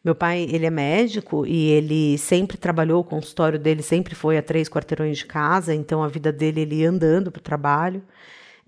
[0.03, 4.41] Meu pai, ele é médico e ele sempre trabalhou, o consultório dele sempre foi a
[4.41, 8.01] três quarteirões de casa, então a vida dele ele ia andando para o trabalho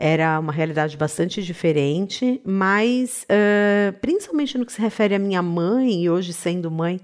[0.02, 6.04] era uma realidade bastante diferente, mas uh, principalmente no que se refere à minha mãe,
[6.04, 7.02] e hoje sendo mãe,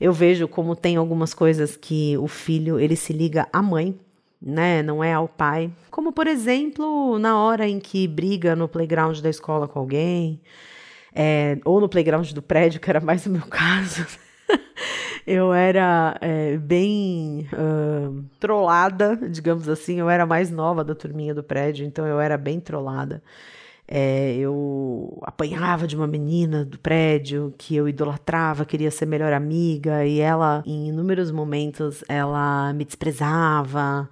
[0.00, 3.98] eu vejo como tem algumas coisas que o filho ele se liga à mãe,
[4.40, 4.84] né?
[4.84, 5.68] Não é ao pai.
[5.90, 10.40] Como por exemplo, na hora em que briga no playground da escola com alguém,
[11.12, 14.06] é, ou no playground do prédio, que era mais o meu caso
[15.28, 20.00] eu era é, bem uh, trollada, digamos assim.
[20.00, 23.22] Eu era mais nova da turminha do prédio, então eu era bem trollada.
[23.86, 30.04] É, eu apanhava de uma menina do prédio que eu idolatrava, queria ser melhor amiga,
[30.04, 34.08] e ela, em inúmeros momentos, ela me desprezava.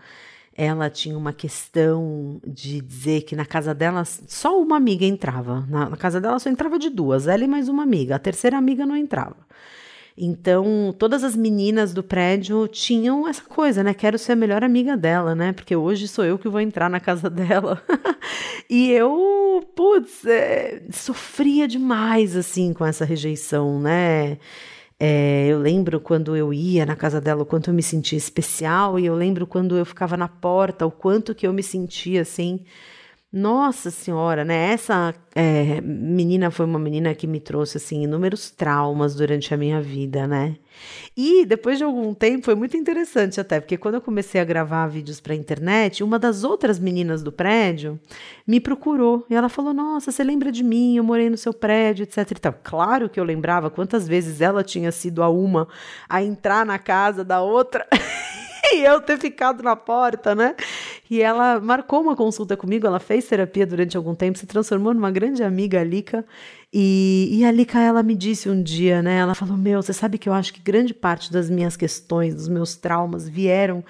[0.57, 5.66] ela tinha uma questão de dizer que na casa dela só uma amiga entrava.
[5.68, 8.16] Na, na casa dela só entrava de duas, ela e mais uma amiga.
[8.16, 9.37] A terceira amiga não entrava.
[10.18, 13.92] Então, todas as meninas do prédio tinham essa coisa, né?
[13.92, 15.52] Quero ser a melhor amiga dela, né?
[15.52, 17.83] Porque hoje sou eu que vou entrar na casa dela.
[18.70, 24.38] e eu, putz, é, sofria demais, assim, com essa rejeição, né?
[24.98, 28.98] É, eu lembro quando eu ia na casa dela, o quanto eu me sentia especial,
[28.98, 32.64] e eu lembro quando eu ficava na porta, o quanto que eu me sentia assim
[33.37, 34.72] nossa senhora, né?
[34.72, 39.79] Essa é, menina foi uma menina que me trouxe assim inúmeros traumas durante a minha
[39.79, 40.57] vida, né?
[41.14, 44.87] E depois de algum tempo foi muito interessante até, porque quando eu comecei a gravar
[44.87, 48.01] vídeos para internet, uma das outras meninas do prédio
[48.46, 50.96] me procurou e ela falou: "Nossa, você lembra de mim?
[50.96, 52.31] Eu morei no seu prédio, etc".
[52.31, 52.55] E tal.
[52.64, 55.68] Claro que eu lembrava quantas vezes ela tinha sido a uma
[56.09, 57.87] a entrar na casa da outra.
[58.72, 60.55] e eu ter ficado na porta, né?
[61.09, 65.11] E ela marcou uma consulta comigo, ela fez terapia durante algum tempo, se transformou numa
[65.11, 66.25] grande amiga, a.
[66.73, 69.19] E, e a Lika, ela me disse um dia, né?
[69.19, 72.49] Ela falou: Meu, você sabe que eu acho que grande parte das minhas questões, dos
[72.49, 73.85] meus traumas vieram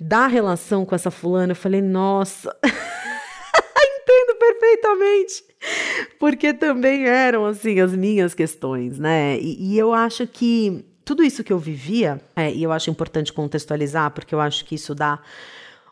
[0.00, 1.52] da relação com essa fulana.
[1.52, 2.54] Eu falei: Nossa.
[4.06, 5.44] Entendo perfeitamente,
[6.18, 9.38] porque também eram assim as minhas questões, né?
[9.38, 13.32] E, e eu acho que tudo isso que eu vivia, é, e eu acho importante
[13.32, 15.20] contextualizar, porque eu acho que isso dá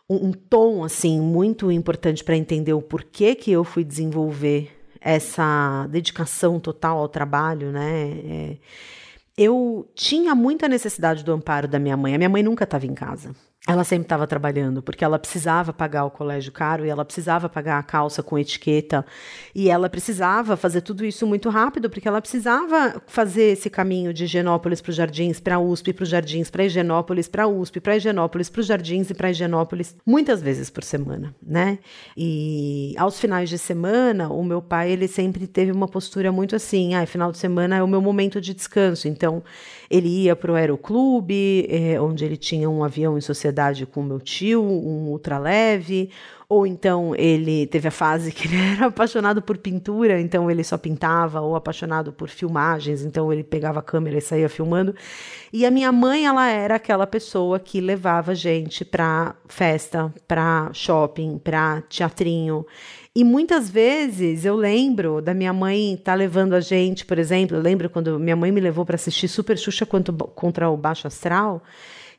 [0.09, 5.87] um, um tom assim muito importante para entender o porquê que eu fui desenvolver essa
[5.89, 8.11] dedicação total ao trabalho, né?
[8.25, 8.57] É,
[9.37, 12.15] eu tinha muita necessidade do amparo da minha mãe.
[12.15, 13.35] A minha mãe nunca estava em casa
[13.65, 17.79] ela sempre estava trabalhando, porque ela precisava pagar o colégio caro e ela precisava pagar
[17.79, 19.05] a calça com etiqueta
[19.55, 24.25] e ela precisava fazer tudo isso muito rápido, porque ela precisava fazer esse caminho de
[24.25, 27.79] Higienópolis para os Jardins, para a USP, para os Jardins, para Higienópolis, para a USP,
[27.79, 31.79] para Higienópolis, para os Jardins e para Higienópolis, muitas vezes por semana, né?
[32.17, 36.95] E aos finais de semana, o meu pai, ele sempre teve uma postura muito assim,
[36.95, 39.41] ah, final de semana é o meu momento de descanso, então
[39.93, 44.19] ele ia para o aeroclube, é, onde ele tinha um avião em sociedade com meu
[44.19, 46.09] tio, um ultraleve,
[46.49, 50.79] ou então ele teve a fase que ele era apaixonado por pintura, então ele só
[50.79, 54.95] pintava, ou apaixonado por filmagens, então ele pegava a câmera e saía filmando.
[55.51, 61.37] E a minha mãe, ela era aquela pessoa que levava gente para festa, para shopping,
[61.37, 62.65] para teatrinho.
[63.15, 67.55] E muitas vezes eu lembro da minha mãe estar tá levando a gente, por exemplo,
[67.55, 71.61] eu lembro quando minha mãe me levou para assistir Super Xuxa contra o Baixo Astral,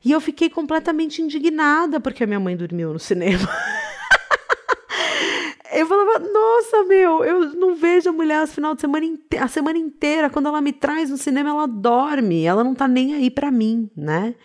[0.04, 3.48] e eu fiquei completamente indignada porque a minha mãe dormiu no cinema.
[5.74, 9.04] eu falava, nossa, meu, eu não vejo a mulher a final de semana
[9.40, 10.30] a semana inteira.
[10.30, 13.90] Quando ela me traz no cinema, ela dorme, ela não tá nem aí para mim,
[13.96, 14.36] né?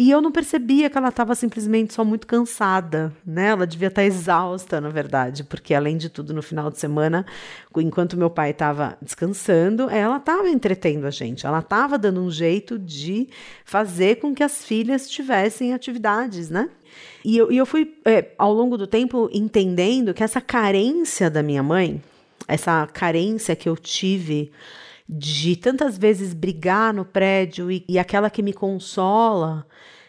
[0.00, 3.48] E eu não percebia que ela estava simplesmente só muito cansada, né?
[3.48, 7.26] Ela devia estar tá exausta, na verdade, porque além de tudo, no final de semana,
[7.76, 12.78] enquanto meu pai estava descansando, ela estava entretendo a gente, ela estava dando um jeito
[12.78, 13.28] de
[13.62, 16.70] fazer com que as filhas tivessem atividades, né?
[17.22, 21.42] E eu, e eu fui, é, ao longo do tempo, entendendo que essa carência da
[21.42, 22.02] minha mãe,
[22.48, 24.50] essa carência que eu tive
[25.12, 29.66] de tantas vezes brigar no prédio e, e aquela que me consola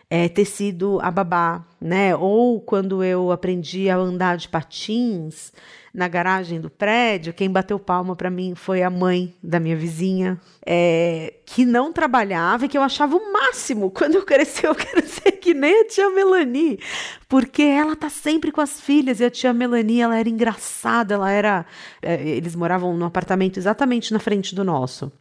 [0.07, 2.15] é, ter sido a babá, né?
[2.15, 5.51] Ou quando eu aprendi a andar de patins
[5.93, 10.39] na garagem do prédio, quem bateu palma para mim foi a mãe da minha vizinha,
[10.65, 13.91] é, que não trabalhava e que eu achava o máximo.
[13.91, 16.79] Quando eu crescer, eu quero ser que nem a tia Melanie,
[17.27, 21.29] porque ela tá sempre com as filhas e a tia Melanie, ela era engraçada, ela
[21.29, 21.65] era.
[22.01, 25.11] É, eles moravam num apartamento exatamente na frente do nosso.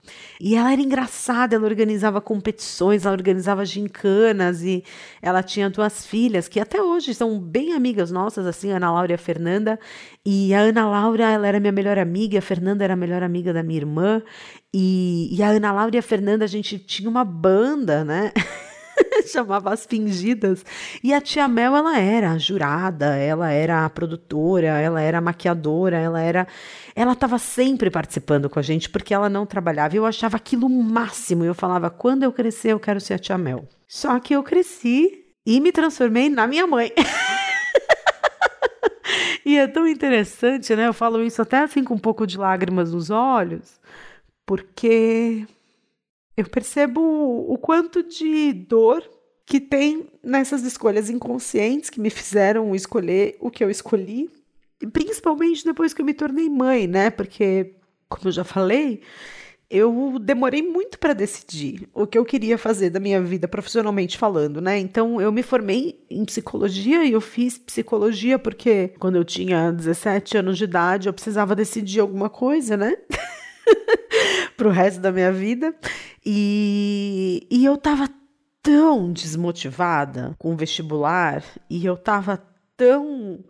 [0.41, 4.85] E ela era engraçada, ela organizava competições, ela organizava gincanas e
[5.21, 9.15] ela tinha duas filhas que até hoje são bem amigas nossas, assim, Ana Laura e
[9.15, 9.79] a Fernanda.
[10.25, 13.53] E a Ana Laura, ela era minha melhor amiga, a Fernanda era a melhor amiga
[13.53, 14.23] da minha irmã.
[14.73, 18.33] E, e a Ana Laura e a Fernanda, a gente tinha uma banda, né?
[19.27, 20.64] chamava As Fingidas.
[21.03, 25.20] E a tia Mel, ela era a jurada, ela era a produtora, ela era a
[25.20, 26.46] maquiadora, ela era.
[26.94, 29.96] Ela estava sempre participando com a gente porque ela não trabalhava.
[29.96, 31.44] Eu achava aquilo o máximo.
[31.44, 33.68] Eu falava, quando eu crescer, eu quero ser a tia Mel.
[33.87, 36.92] Só que eu cresci e me transformei na minha mãe.
[39.44, 40.87] e é tão interessante, né?
[40.88, 43.81] Eu falo isso até assim com um pouco de lágrimas nos olhos
[44.50, 45.46] porque
[46.37, 49.09] eu percebo o quanto de dor
[49.46, 54.29] que tem nessas escolhas inconscientes que me fizeram escolher o que eu escolhi,
[54.83, 57.11] e principalmente depois que eu me tornei mãe, né?
[57.11, 57.76] Porque,
[58.09, 59.03] como eu já falei,
[59.71, 64.61] eu demorei muito para decidir o que eu queria fazer da minha vida profissionalmente falando,
[64.61, 64.79] né?
[64.79, 70.39] Então eu me formei em psicologia e eu fiz psicologia porque quando eu tinha 17
[70.39, 72.97] anos de idade eu precisava decidir alguma coisa, né?
[74.57, 75.75] pro resto da minha vida.
[76.25, 78.09] E, e eu tava
[78.63, 82.43] tão desmotivada com o vestibular e eu tava
[82.77, 83.45] tão.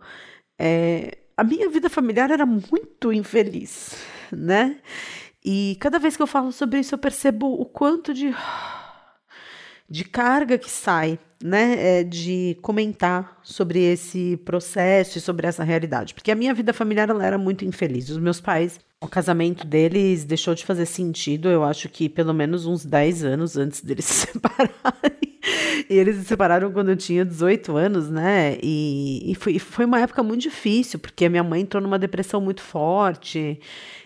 [0.57, 3.95] É, a minha vida familiar era muito infeliz,
[4.31, 4.77] né?
[5.43, 8.33] E cada vez que eu falo sobre isso, eu percebo o quanto de,
[9.89, 11.99] de carga que sai, né?
[11.99, 16.13] É, de comentar sobre esse processo e sobre essa realidade.
[16.13, 18.09] Porque a minha vida familiar ela era muito infeliz.
[18.09, 22.67] Os meus pais, o casamento deles deixou de fazer sentido, eu acho que pelo menos
[22.67, 25.31] uns 10 anos antes deles se separarem.
[25.89, 28.57] E eles se separaram quando eu tinha 18 anos, né?
[28.61, 32.39] E, e foi, foi uma época muito difícil, porque a minha mãe entrou numa depressão
[32.39, 33.59] muito forte.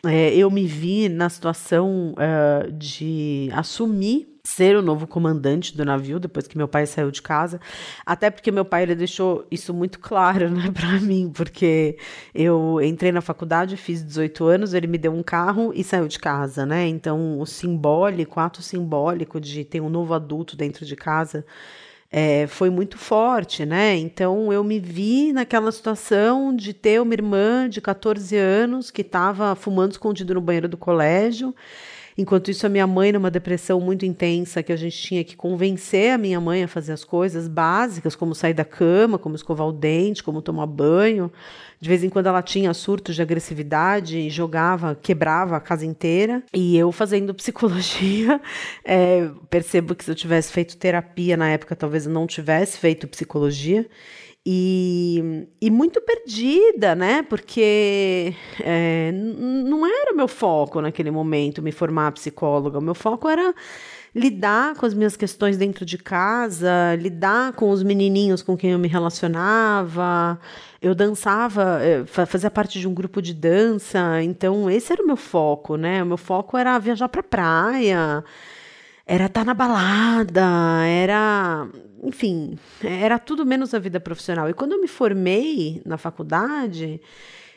[0.05, 6.19] É, eu me vi na situação uh, de assumir ser o novo comandante do navio
[6.19, 7.59] depois que meu pai saiu de casa,
[8.05, 11.97] até porque meu pai ele deixou isso muito claro, né, para mim, porque
[12.33, 16.19] eu entrei na faculdade, fiz 18 anos, ele me deu um carro e saiu de
[16.19, 16.87] casa, né?
[16.87, 21.45] Então, o simbólico, o ato simbólico de ter um novo adulto dentro de casa,
[22.11, 23.97] é, foi muito forte, né?
[23.97, 29.55] Então eu me vi naquela situação de ter uma irmã de 14 anos que estava
[29.55, 31.53] fumando escondido no banheiro do colégio.
[32.17, 36.13] Enquanto isso, a minha mãe, numa depressão muito intensa, que a gente tinha que convencer
[36.13, 39.73] a minha mãe a fazer as coisas básicas, como sair da cama, como escovar o
[39.73, 41.29] dente, como tomar banho.
[41.79, 46.41] De vez em quando ela tinha surtos de agressividade e jogava, quebrava a casa inteira.
[46.53, 48.39] E eu fazendo psicologia,
[48.85, 53.09] é, percebo que se eu tivesse feito terapia na época, talvez eu não tivesse feito
[53.09, 53.85] psicologia.
[54.47, 57.23] E, e muito perdida, né?
[57.23, 62.77] Porque é, não era o meu foco naquele momento me formar psicóloga.
[62.77, 63.55] O meu foco era
[64.13, 68.79] lidar com as minhas questões dentro de casa, lidar com os menininhos com quem eu
[68.79, 70.39] me relacionava.
[70.79, 75.17] Eu dançava, é, fazia parte de um grupo de dança, então esse era o meu
[75.17, 76.03] foco, né?
[76.03, 78.23] O meu foco era viajar para praia
[79.05, 80.41] era estar tá na balada,
[80.87, 81.67] era,
[82.03, 84.49] enfim, era tudo menos a vida profissional.
[84.49, 86.99] E quando eu me formei na faculdade,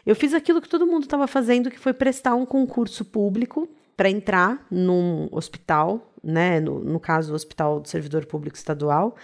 [0.04, 4.11] eu fiz aquilo que todo mundo estava fazendo, que foi prestar um concurso público para
[4.11, 9.16] entrar num hospital, né, no, no caso o Hospital do Servidor Público Estadual.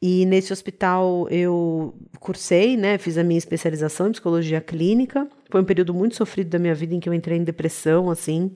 [0.00, 5.28] E nesse hospital eu cursei, né, fiz a minha especialização em psicologia clínica.
[5.48, 8.50] Foi um período muito sofrido da minha vida em que eu entrei em depressão, assim.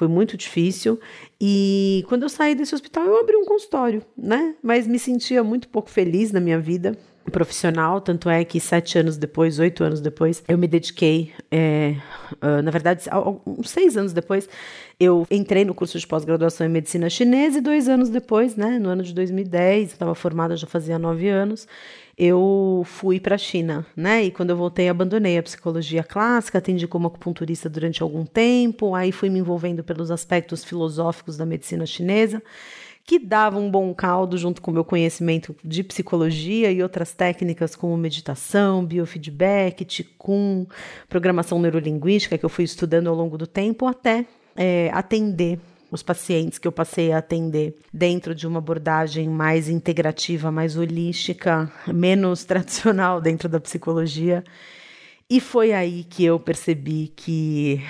[0.00, 0.98] Foi muito difícil.
[1.38, 4.54] E quando eu saí desse hospital, eu abri um consultório, né?
[4.62, 6.96] Mas me sentia muito pouco feliz na minha vida
[7.30, 11.96] profissional, tanto é que sete anos depois, oito anos depois, eu me dediquei, é,
[12.36, 13.04] uh, na verdade,
[13.46, 14.48] uns seis anos depois,
[14.98, 18.88] eu entrei no curso de pós-graduação em medicina chinesa e dois anos depois, né, no
[18.88, 21.68] ano de 2010, estava formada já fazia nove anos,
[22.22, 24.24] eu fui para a China, né?
[24.24, 29.10] E quando eu voltei, abandonei a psicologia clássica, atendi como acupunturista durante algum tempo, aí
[29.10, 32.42] fui me envolvendo pelos aspectos filosóficos da medicina chinesa
[33.06, 37.74] que dava um bom caldo junto com o meu conhecimento de psicologia e outras técnicas
[37.74, 40.66] como meditação, biofeedback, ticum,
[41.08, 45.58] programação neurolinguística que eu fui estudando ao longo do tempo, até é, atender
[45.90, 51.70] os pacientes que eu passei a atender dentro de uma abordagem mais integrativa, mais holística,
[51.86, 54.44] menos tradicional dentro da psicologia.
[55.28, 57.80] E foi aí que eu percebi que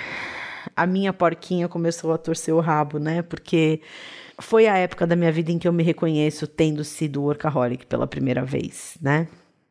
[0.76, 3.22] a minha porquinha começou a torcer o rabo, né?
[3.22, 3.80] Porque
[4.38, 8.06] foi a época da minha vida em que eu me reconheço tendo sido workaholic pela
[8.06, 9.28] primeira vez, né?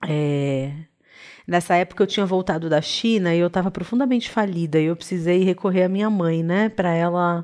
[0.07, 0.71] É...
[1.47, 5.43] Nessa época eu tinha voltado da China e eu estava profundamente falida e eu precisei
[5.43, 7.43] recorrer à minha mãe, né, para ela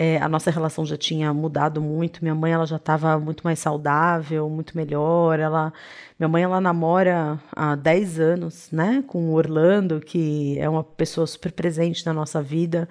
[0.00, 2.20] é, a nossa relação já tinha mudado muito.
[2.22, 5.40] Minha mãe ela já estava muito mais saudável, muito melhor.
[5.40, 5.72] Ela,
[6.16, 11.26] minha mãe ela namora há 10 anos, né, com o Orlando, que é uma pessoa
[11.26, 12.88] super presente na nossa vida.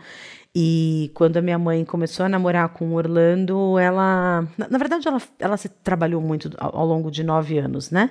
[0.60, 4.41] E quando a minha mãe começou a namorar com o Orlando, ela.
[4.58, 8.10] Na, na verdade, ela, ela se trabalhou muito ao, ao, longo de nove anos, né?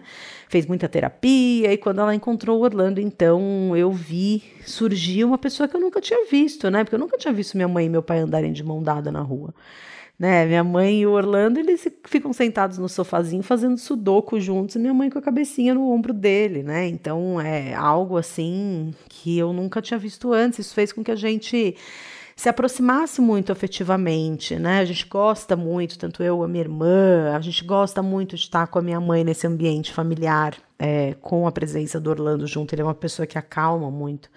[0.49, 5.67] Fez muita terapia, e quando ela encontrou o Orlando, então eu vi surgir uma pessoa
[5.67, 6.85] que eu nunca tinha visto, né?
[6.85, 9.23] Porque eu nunca tinha visto minha mãe e meu pai andarem de mão dada na
[9.23, 9.53] rua.
[10.17, 14.79] Né, minha mãe e o Orlando, eles ficam sentados no sofazinho fazendo sudoku juntos, e
[14.79, 16.87] minha mãe com a cabecinha no ombro dele, né?
[16.87, 20.61] Então é algo assim que eu nunca tinha visto antes.
[20.61, 21.77] Isso fez com que a gente
[22.37, 24.81] se aproximasse muito afetivamente, né?
[24.81, 28.67] A gente gosta muito, tanto eu, a minha irmã, a gente gosta muito de estar
[28.67, 32.75] com a minha mãe nesse ambiente familiar, é, com a presença do Orlando junto.
[32.75, 34.29] Ele é uma pessoa que acalma muito.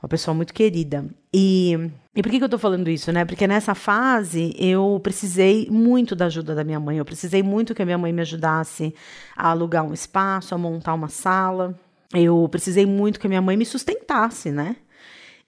[0.00, 1.06] uma pessoa muito querida.
[1.32, 3.24] E, e por que, que eu tô falando isso, né?
[3.24, 6.98] Porque nessa fase eu precisei muito da ajuda da minha mãe.
[6.98, 8.94] Eu precisei muito que a minha mãe me ajudasse
[9.36, 11.74] a alugar um espaço, a montar uma sala.
[12.14, 14.76] Eu precisei muito que a minha mãe me sustentasse, né?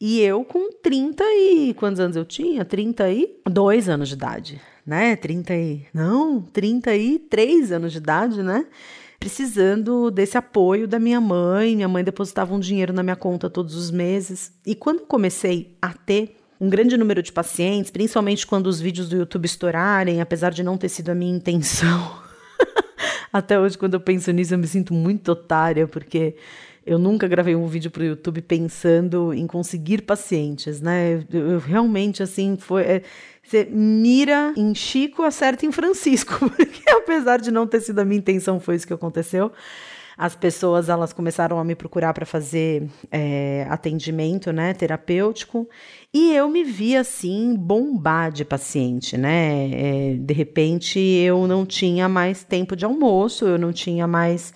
[0.00, 1.74] E eu com 30 e.
[1.74, 2.64] Quantos anos eu tinha?
[2.64, 5.16] 32 anos de idade, né?
[5.16, 5.86] 30 e.
[5.92, 8.66] Não, 33 anos de idade, né?
[9.18, 11.74] precisando desse apoio da minha mãe.
[11.74, 14.52] Minha mãe depositava um dinheiro na minha conta todos os meses.
[14.64, 19.16] E quando comecei a ter um grande número de pacientes, principalmente quando os vídeos do
[19.16, 22.26] YouTube estourarem, apesar de não ter sido a minha intenção.
[23.32, 26.36] Até hoje, quando eu penso nisso, eu me sinto muito otária, porque
[26.86, 31.24] eu nunca gravei um vídeo para o YouTube pensando em conseguir pacientes, né?
[31.32, 32.82] Eu, eu realmente, assim, foi.
[32.82, 33.02] É,
[33.42, 38.18] você mira em Chico, acerta em Francisco, porque apesar de não ter sido a minha
[38.18, 39.50] intenção, foi isso que aconteceu.
[40.16, 45.68] As pessoas elas começaram a me procurar para fazer é, atendimento, né, terapêutico,
[46.14, 49.70] e eu me vi assim bombar de paciente, né?
[49.72, 54.54] É, de repente eu não tinha mais tempo de almoço, eu não tinha mais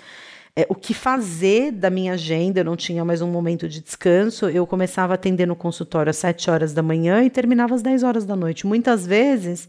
[0.60, 4.48] é, o que fazer da minha agenda, eu não tinha mais um momento de descanso.
[4.48, 8.02] Eu começava a atender no consultório às 7 horas da manhã e terminava às 10
[8.02, 8.66] horas da noite.
[8.66, 9.68] Muitas vezes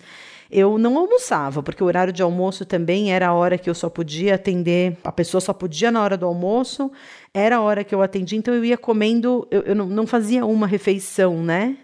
[0.51, 3.89] eu não almoçava, porque o horário de almoço também era a hora que eu só
[3.89, 6.91] podia atender, a pessoa só podia na hora do almoço,
[7.33, 10.45] era a hora que eu atendia, então eu ia comendo, eu, eu não, não fazia
[10.45, 11.77] uma refeição, né,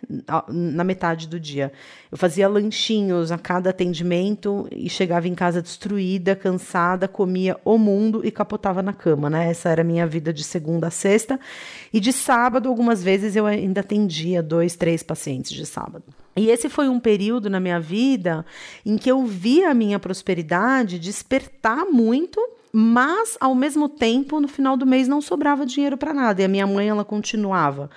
[0.49, 1.71] na metade do dia.
[2.11, 8.21] Eu fazia lanchinhos a cada atendimento e chegava em casa destruída, cansada, comia o mundo
[8.25, 9.49] e capotava na cama, né?
[9.49, 11.39] Essa era a minha vida de segunda a sexta.
[11.93, 16.03] E de sábado, algumas vezes, eu ainda atendia dois, três pacientes de sábado.
[16.35, 18.45] E esse foi um período na minha vida
[18.85, 22.39] em que eu vi a minha prosperidade despertar muito,
[22.71, 26.41] mas ao mesmo tempo, no final do mês não sobrava dinheiro para nada.
[26.41, 27.89] E a minha mãe ela continuava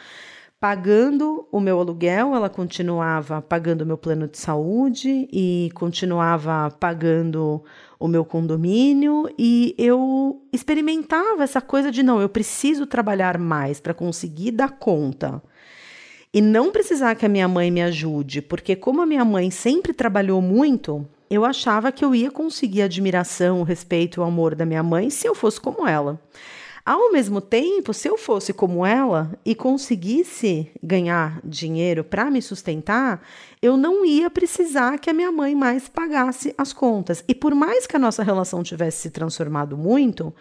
[0.60, 7.64] pagando o meu aluguel, ela continuava pagando o meu plano de saúde e continuava pagando
[7.98, 13.94] o meu condomínio e eu experimentava essa coisa de não, eu preciso trabalhar mais para
[13.94, 15.42] conseguir dar conta
[16.32, 19.94] e não precisar que a minha mãe me ajude, porque como a minha mãe sempre
[19.94, 24.66] trabalhou muito, eu achava que eu ia conseguir a admiração, o respeito o amor da
[24.66, 26.20] minha mãe se eu fosse como ela.
[26.84, 33.22] Ao mesmo tempo, se eu fosse como ela e conseguisse ganhar dinheiro para me sustentar,
[33.62, 37.22] eu não ia precisar que a minha mãe mais pagasse as contas.
[37.28, 40.34] E por mais que a nossa relação tivesse se transformado muito,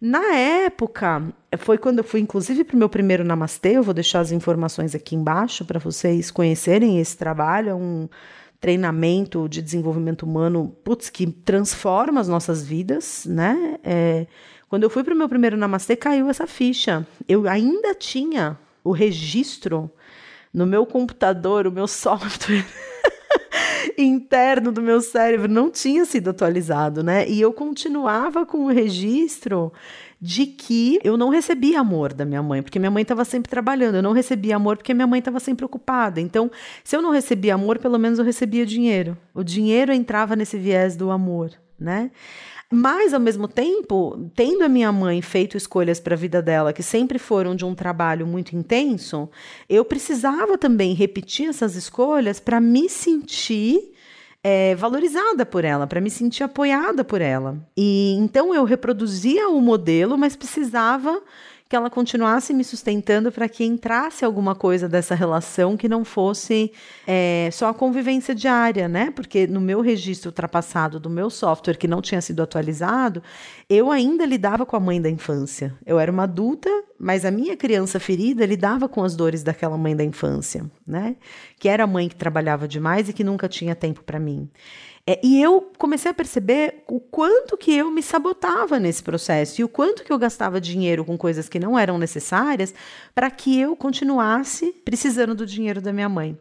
[0.00, 1.22] na época,
[1.58, 3.72] foi quando eu fui, inclusive, para o meu primeiro Namastê.
[3.76, 7.68] Eu vou deixar as informações aqui embaixo para vocês conhecerem esse trabalho.
[7.68, 8.08] É um
[8.60, 13.78] treinamento de desenvolvimento humano, putz, que transforma as nossas vidas, né?
[13.82, 14.26] É,
[14.68, 17.06] quando eu fui para o meu primeiro Namastê, caiu essa ficha.
[17.28, 19.90] Eu ainda tinha o registro
[20.52, 22.66] no meu computador, o meu software.
[23.96, 27.28] interno do meu cérebro não tinha sido atualizado, né?
[27.28, 29.72] E eu continuava com o registro
[30.20, 33.94] de que eu não recebia amor da minha mãe, porque minha mãe estava sempre trabalhando.
[33.94, 36.20] Eu não recebia amor porque minha mãe estava sempre ocupada.
[36.20, 36.50] Então,
[36.84, 39.16] se eu não recebia amor, pelo menos eu recebia dinheiro.
[39.34, 42.10] O dinheiro entrava nesse viés do amor, né?
[42.72, 46.84] Mas, ao mesmo tempo, tendo a minha mãe feito escolhas para a vida dela que
[46.84, 49.28] sempre foram de um trabalho muito intenso,
[49.68, 53.92] eu precisava também repetir essas escolhas para me sentir
[54.42, 57.56] é, valorizada por ela, para me sentir apoiada por ela.
[57.76, 61.22] E então eu reproduzia o modelo, mas precisava
[61.70, 66.72] que ela continuasse me sustentando para que entrasse alguma coisa dessa relação que não fosse
[67.06, 69.12] é, só a convivência diária, né?
[69.12, 73.22] Porque no meu registro ultrapassado do meu software, que não tinha sido atualizado,
[73.68, 75.72] eu ainda lidava com a mãe da infância.
[75.86, 76.68] Eu era uma adulta,
[76.98, 81.14] mas a minha criança ferida lidava com as dores daquela mãe da infância, né?
[81.56, 84.50] Que era a mãe que trabalhava demais e que nunca tinha tempo para mim.
[85.10, 89.64] É, e eu comecei a perceber o quanto que eu me sabotava nesse processo e
[89.64, 92.72] o quanto que eu gastava dinheiro com coisas que não eram necessárias
[93.12, 96.38] para que eu continuasse precisando do dinheiro da minha mãe.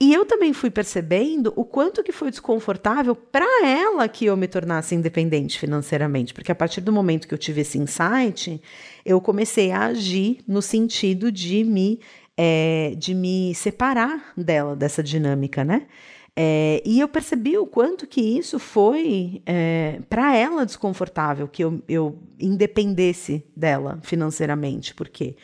[0.00, 4.46] E eu também fui percebendo o quanto que foi desconfortável para ela que eu me
[4.46, 8.62] tornasse independente financeiramente, porque a partir do momento que eu tive esse insight,
[9.04, 11.98] eu comecei a agir no sentido de me
[12.36, 15.88] é, de me separar dela dessa dinâmica, né?
[16.36, 21.80] É, e eu percebi o quanto que isso foi é, para ela desconfortável, que eu,
[21.88, 25.36] eu independesse dela financeiramente, porque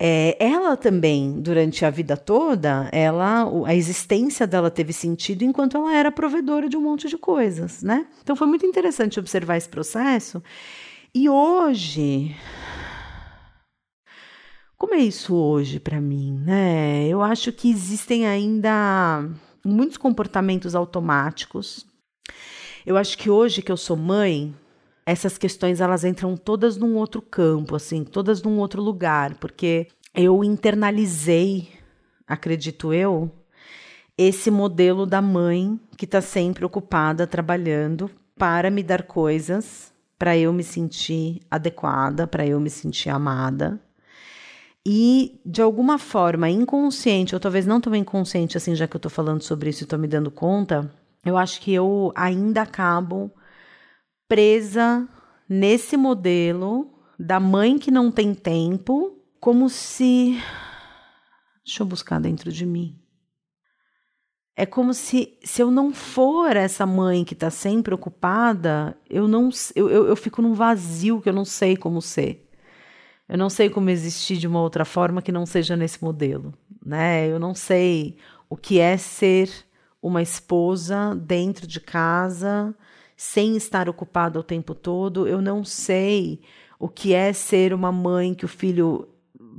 [0.00, 5.94] é, ela também, durante a vida toda, ela, a existência dela teve sentido enquanto ela
[5.94, 8.06] era provedora de um monte de coisas, né?
[8.22, 10.42] Então foi muito interessante observar esse processo.
[11.14, 12.34] E hoje,
[14.76, 17.06] Como é isso hoje para mim, né?
[17.08, 19.28] Eu acho que existem ainda
[19.68, 21.86] muitos comportamentos automáticos.
[22.86, 24.54] Eu acho que hoje que eu sou mãe,
[25.04, 30.42] essas questões elas entram todas num outro campo, assim, todas num outro lugar, porque eu
[30.42, 31.68] internalizei,
[32.26, 33.30] acredito eu,
[34.16, 40.52] esse modelo da mãe que está sempre ocupada trabalhando para me dar coisas, para eu
[40.52, 43.80] me sentir adequada, para eu me sentir amada.
[44.86, 49.10] E de alguma forma inconsciente, ou talvez não tão inconsciente assim, já que eu estou
[49.10, 50.90] falando sobre isso e estou me dando conta,
[51.24, 53.30] eu acho que eu ainda acabo
[54.26, 55.08] presa
[55.48, 60.38] nesse modelo da mãe que não tem tempo, como se.
[61.64, 62.98] Deixa eu buscar dentro de mim.
[64.56, 69.50] É como se, se eu não for essa mãe que está sempre ocupada, eu não
[69.74, 72.47] eu, eu, eu fico num vazio que eu não sei como ser.
[73.28, 76.54] Eu não sei como existir de uma outra forma que não seja nesse modelo,
[76.84, 77.28] né?
[77.28, 78.16] Eu não sei
[78.48, 79.50] o que é ser
[80.00, 82.74] uma esposa dentro de casa
[83.16, 85.26] sem estar ocupada o tempo todo.
[85.28, 86.40] Eu não sei
[86.78, 89.08] o que é ser uma mãe que o filho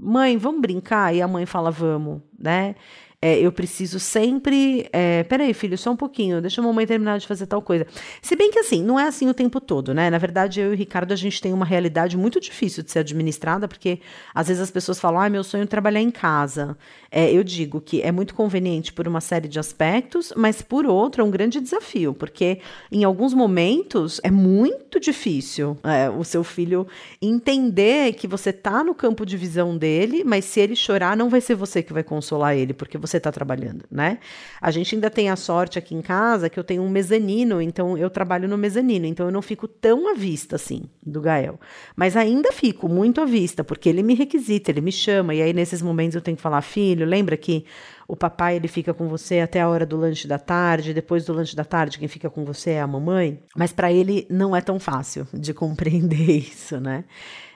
[0.02, 1.14] mãe, vamos brincar?
[1.14, 2.76] E a mãe fala, vamos, né?
[3.22, 4.88] É, eu preciso sempre.
[4.94, 7.86] É, peraí, filho, só um pouquinho, deixa a mamãe terminar de fazer tal coisa.
[8.22, 10.10] Se bem que assim, não é assim o tempo todo, né?
[10.10, 13.00] Na verdade, eu e o Ricardo, a gente tem uma realidade muito difícil de ser
[13.00, 14.00] administrada, porque
[14.34, 16.78] às vezes as pessoas falam, ah, meu sonho é trabalhar em casa.
[17.12, 21.22] É, eu digo que é muito conveniente por uma série de aspectos, mas por outro
[21.22, 22.60] é um grande desafio, porque
[22.90, 26.88] em alguns momentos é muito difícil é, o seu filho
[27.22, 31.42] entender que você tá no campo de visão dele, mas se ele chorar, não vai
[31.42, 34.20] ser você que vai consolar ele, porque você está trabalhando, né?
[34.62, 37.98] A gente ainda tem a sorte aqui em casa que eu tenho um mezanino, então
[37.98, 41.60] eu trabalho no mezanino, então eu não fico tão à vista assim do Gael.
[41.96, 45.54] Mas ainda fico muito à vista, porque ele me requisita, ele me chama, e aí
[45.54, 47.66] nesses momentos eu tenho que falar, filho, lembra que
[48.10, 51.32] o papai ele fica com você até a hora do lanche da tarde, depois do
[51.32, 54.62] lanche da tarde quem fica com você é a mamãe, mas para ele não é
[54.62, 57.04] tão fácil de compreender isso, né?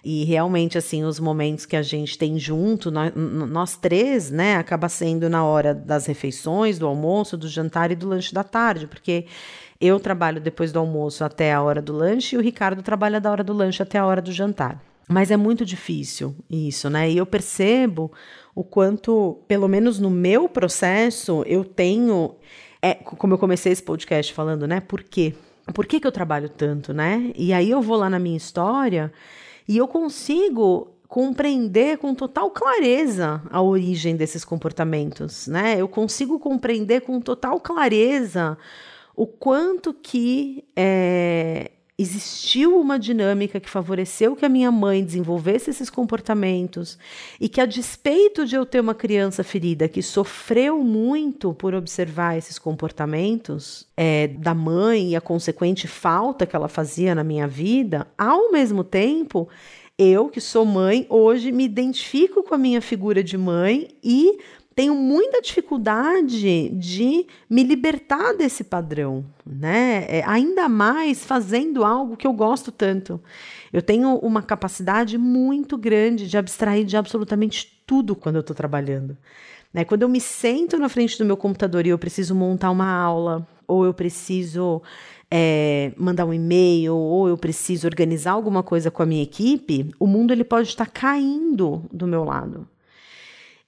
[0.06, 4.88] E realmente, assim, os momentos que a gente tem junto, nós, nós, três, né, acaba
[4.90, 9.26] sendo na hora das refeições, do almoço, do jantar e do lanche da tarde, porque
[9.82, 13.32] eu trabalho depois do almoço até a hora do lanche e o Ricardo trabalha da
[13.32, 14.80] hora do lanche até a hora do jantar.
[15.08, 17.10] Mas é muito difícil isso, né?
[17.10, 18.12] E eu percebo
[18.56, 22.36] o quanto, pelo menos no meu processo, eu tenho.
[22.82, 24.80] É, como eu comecei esse podcast falando, né?
[24.80, 25.34] Por quê?
[25.74, 27.32] Por que, que eu trabalho tanto, né?
[27.36, 29.12] E aí eu vou lá na minha história
[29.68, 35.76] e eu consigo compreender com total clareza a origem desses comportamentos, né?
[35.80, 38.58] Eu consigo compreender com total clareza
[39.16, 45.90] o quanto que é, existiu uma dinâmica que favoreceu que a minha mãe desenvolvesse esses
[45.90, 46.98] comportamentos
[47.40, 52.38] e que, a despeito de eu ter uma criança ferida que sofreu muito por observar
[52.38, 58.08] esses comportamentos é, da mãe e a consequente falta que ela fazia na minha vida,
[58.18, 59.48] ao mesmo tempo.
[59.96, 64.40] Eu, que sou mãe, hoje me identifico com a minha figura de mãe e
[64.76, 70.06] tenho muita dificuldade de me libertar desse padrão, né?
[70.10, 73.22] É, ainda mais fazendo algo que eu gosto tanto.
[73.72, 79.18] Eu tenho uma capacidade muito grande de abstrair de absolutamente tudo quando eu estou trabalhando.
[79.74, 79.84] Né?
[79.84, 83.48] Quando eu me sento na frente do meu computador e eu preciso montar uma aula,
[83.68, 84.82] ou eu preciso
[85.30, 90.06] é, mandar um e-mail, ou eu preciso organizar alguma coisa com a minha equipe, o
[90.06, 92.68] mundo ele pode estar caindo do meu lado.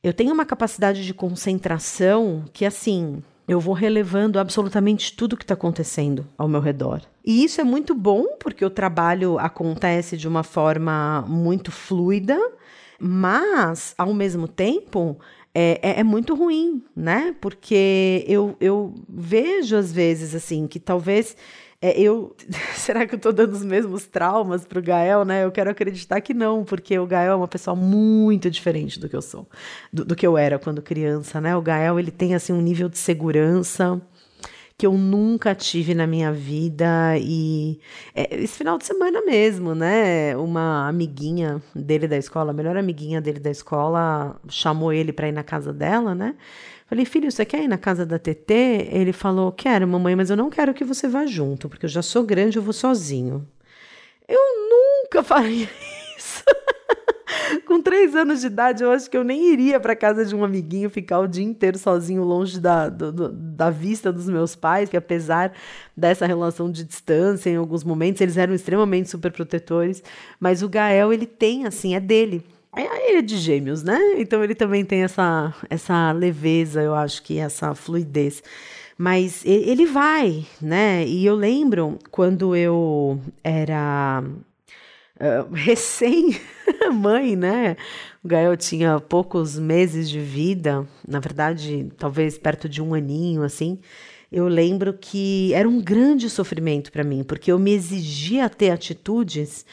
[0.05, 5.55] Eu tenho uma capacidade de concentração que, assim, eu vou relevando absolutamente tudo que está
[5.55, 7.01] acontecendo ao meu redor.
[7.25, 12.39] E isso é muito bom, porque o trabalho acontece de uma forma muito fluida,
[12.99, 15.17] mas, ao mesmo tempo,
[15.55, 17.33] é, é, é, muito ruim, né?
[17.41, 21.35] Porque eu, eu vejo, às vezes, assim, que talvez
[21.81, 22.35] é, eu.
[22.75, 25.43] Será que eu tô dando os mesmos traumas pro Gael, né?
[25.43, 29.15] Eu quero acreditar que não, porque o Gael é uma pessoa muito diferente do que
[29.15, 29.47] eu sou,
[29.91, 31.55] do, do que eu era quando criança, né?
[31.55, 34.01] O Gael, ele tem, assim, um nível de segurança
[34.77, 37.79] que eu nunca tive na minha vida e
[38.13, 40.35] é, esse final de semana mesmo, né?
[40.35, 45.31] Uma amiguinha dele da escola, a melhor amiguinha dele da escola, chamou ele para ir
[45.31, 46.35] na casa dela, né?
[46.87, 48.53] Falei, filho, você quer ir na casa da TT?
[48.91, 52.03] Ele falou, quero, mamãe, mas eu não quero que você vá junto, porque eu já
[52.03, 53.47] sou grande, eu vou sozinho.
[54.27, 55.67] Eu nunca faria
[56.15, 56.43] isso.
[57.65, 60.43] Com três anos de idade, eu acho que eu nem iria para casa de um
[60.43, 64.95] amiguinho ficar o dia inteiro sozinho, longe da, do, da vista dos meus pais, que
[64.95, 65.53] apesar
[65.97, 70.03] dessa relação de distância, em alguns momentos, eles eram extremamente super protetores.
[70.39, 72.43] Mas o Gael, ele tem, assim, é dele
[72.83, 73.99] ele é de gêmeos, né?
[74.17, 78.43] Então ele também tem essa, essa leveza, eu acho que essa fluidez.
[78.97, 81.05] Mas ele vai, né?
[81.05, 84.23] E eu lembro quando eu era
[85.19, 87.75] uh, recém-mãe, né?
[88.23, 93.79] O Gael tinha poucos meses de vida, na verdade, talvez perto de um aninho, assim.
[94.31, 99.65] Eu lembro que era um grande sofrimento para mim, porque eu me exigia ter atitudes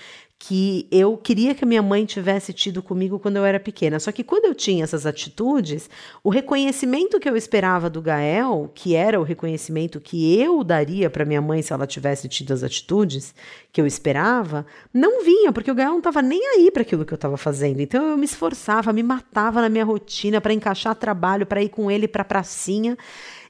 [0.45, 4.01] que eu queria que a minha mãe tivesse tido comigo quando eu era pequena.
[4.01, 5.88] Só que quando eu tinha essas atitudes,
[6.20, 11.24] o reconhecimento que eu esperava do Gael, que era o reconhecimento que eu daria para
[11.24, 13.32] minha mãe se ela tivesse tido as atitudes
[13.72, 17.14] que eu esperava, não vinha, porque o Gael não estava nem aí para aquilo que
[17.14, 17.78] eu estava fazendo.
[17.78, 21.88] Então eu me esforçava, me matava na minha rotina para encaixar trabalho, para ir com
[21.88, 22.99] ele para pracinha.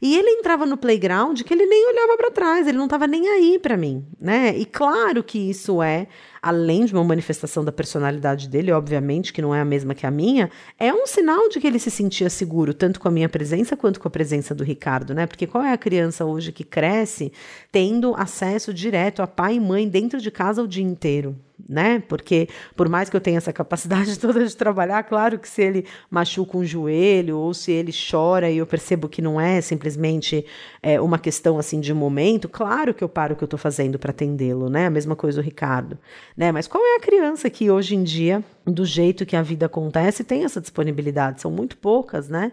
[0.03, 3.29] E ele entrava no playground que ele nem olhava para trás, ele não estava nem
[3.29, 4.55] aí para mim, né?
[4.59, 6.07] E claro que isso é
[6.43, 10.11] além de uma manifestação da personalidade dele, obviamente, que não é a mesma que a
[10.11, 13.77] minha, é um sinal de que ele se sentia seguro, tanto com a minha presença
[13.77, 15.27] quanto com a presença do Ricardo, né?
[15.27, 17.33] Porque qual é a criança hoje que cresce
[17.71, 21.37] tendo acesso direto a pai e mãe dentro de casa o dia inteiro?
[21.69, 22.03] Né?
[22.09, 25.87] Porque por mais que eu tenha essa capacidade toda de trabalhar, claro que se ele
[26.11, 30.45] machuca um joelho ou se ele chora e eu percebo que não é simplesmente
[30.83, 33.99] é, uma questão assim de momento, claro que eu paro o que eu estou fazendo
[33.99, 34.87] para atendê-lo, né?
[34.87, 35.99] A mesma coisa o Ricardo,
[36.37, 36.53] né?
[36.53, 40.25] Mas qual é a criança que hoje em dia, do jeito que a vida acontece,
[40.25, 41.41] tem essa disponibilidade?
[41.41, 42.53] São muito poucas, né?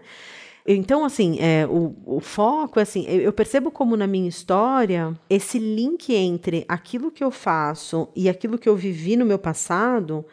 [0.66, 5.58] Então, assim, é, o, o foco é assim, eu percebo como na minha história, esse
[5.58, 10.24] link entre aquilo que eu faço e aquilo que eu vivi no meu passado,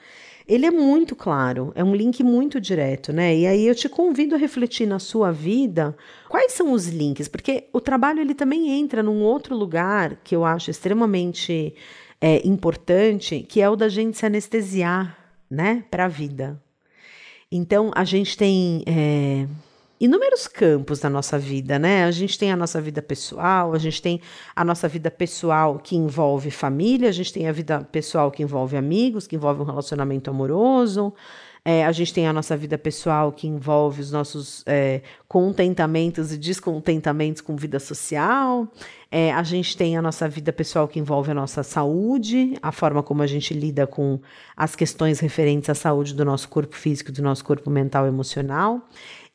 [0.48, 3.36] ele é muito claro, é um link muito direto, né?
[3.36, 5.96] E aí eu te convido a refletir na sua vida
[6.30, 10.46] quais são os links, porque o trabalho ele também entra num outro lugar que eu
[10.46, 11.76] acho extremamente
[12.22, 15.18] é, importante, que é o da gente se anestesiar,
[15.50, 16.62] né, para a vida.
[17.52, 19.48] Então a gente tem é,
[20.00, 22.04] inúmeros campos da nossa vida, né?
[22.04, 24.22] A gente tem a nossa vida pessoal, a gente tem
[24.56, 28.78] a nossa vida pessoal que envolve família, a gente tem a vida pessoal que envolve
[28.78, 31.14] amigos, que envolve um relacionamento amoroso,
[31.70, 36.38] é, a gente tem a nossa vida pessoal que envolve os nossos é, contentamentos e
[36.38, 38.72] descontentamentos com vida social.
[39.12, 43.04] É, a gente tem a nossa vida pessoal que envolve a nossa saúde, a forma
[43.04, 44.18] como a gente lida com
[44.56, 48.88] as questões referentes à saúde do nosso corpo físico, do nosso corpo mental e emocional.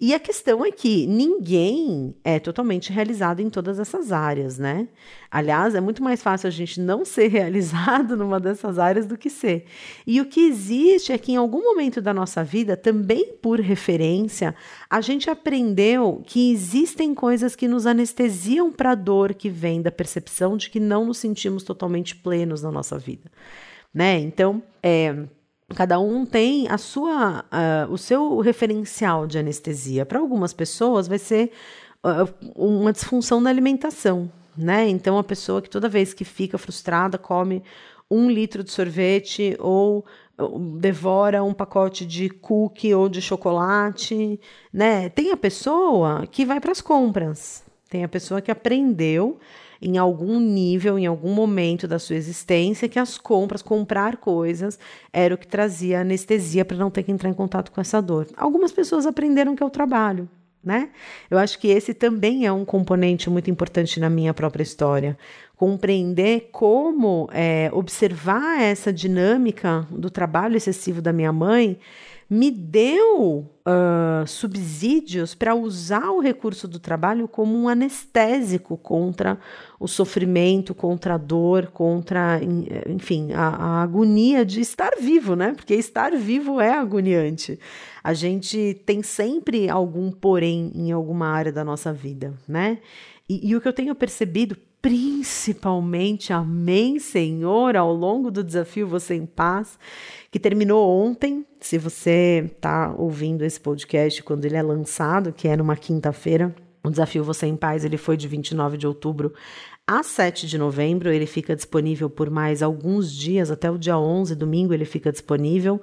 [0.04, 4.88] E a questão é que ninguém é totalmente realizado em todas essas áreas, né?
[5.30, 9.30] Aliás, é muito mais fácil a gente não ser realizado numa dessas áreas do que
[9.30, 9.64] ser.
[10.04, 14.56] E o que existe é que em algum momento da nossa vida, também por referência,
[14.90, 19.92] a gente aprendeu que existem coisas que nos anestesiam para a dor que vem da
[19.92, 23.30] percepção de que não nos sentimos totalmente plenos na nossa vida,
[23.94, 24.18] né?
[24.18, 25.14] Então, é
[25.74, 30.04] Cada um tem a sua, uh, o seu referencial de anestesia.
[30.04, 31.50] Para algumas pessoas vai ser
[32.04, 34.88] uh, uma disfunção na alimentação, né?
[34.88, 37.62] Então a pessoa que toda vez que fica frustrada come
[38.10, 40.04] um litro de sorvete ou
[40.78, 44.40] devora um pacote de cookie ou de chocolate,
[44.72, 45.08] né?
[45.08, 49.38] Tem a pessoa que vai para as compras, tem a pessoa que aprendeu
[49.82, 54.78] em algum nível, em algum momento da sua existência, que as compras, comprar coisas,
[55.12, 58.28] era o que trazia anestesia para não ter que entrar em contato com essa dor.
[58.36, 60.28] Algumas pessoas aprenderam que é o trabalho.
[60.64, 60.90] Né?
[61.28, 65.18] Eu acho que esse também é um componente muito importante na minha própria história.
[65.56, 71.80] Compreender como é, observar essa dinâmica do trabalho excessivo da minha mãe
[72.32, 79.38] me deu uh, subsídios para usar o recurso do trabalho como um anestésico contra
[79.78, 82.40] o sofrimento, contra a dor, contra,
[82.88, 85.52] enfim, a, a agonia de estar vivo, né?
[85.54, 87.60] Porque estar vivo é agoniante.
[88.02, 92.78] A gente tem sempre algum porém em alguma área da nossa vida, né?
[93.28, 99.16] E, e o que eu tenho percebido, principalmente, amém, Senhor, ao longo do desafio Você
[99.16, 99.78] em Paz,
[100.32, 101.44] que terminou ontem.
[101.60, 106.90] Se você está ouvindo esse podcast quando ele é lançado, que é numa quinta-feira, o
[106.90, 109.34] desafio Você em Paz ele foi de 29 de outubro
[109.86, 111.12] a 7 de novembro.
[111.12, 115.80] Ele fica disponível por mais alguns dias, até o dia 11, domingo, ele fica disponível.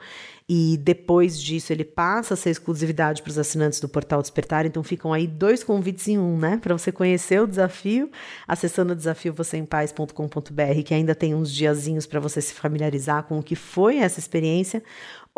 [0.51, 4.65] E depois disso, ele passa a ser exclusividade para os assinantes do Portal Despertar.
[4.65, 6.57] Então, ficam aí dois convites em um, né?
[6.57, 8.09] Para você conhecer o desafio,
[8.47, 13.43] acessando o desafio vocêempaz.com.br, que ainda tem uns diazinhos para você se familiarizar com o
[13.43, 14.81] que foi essa experiência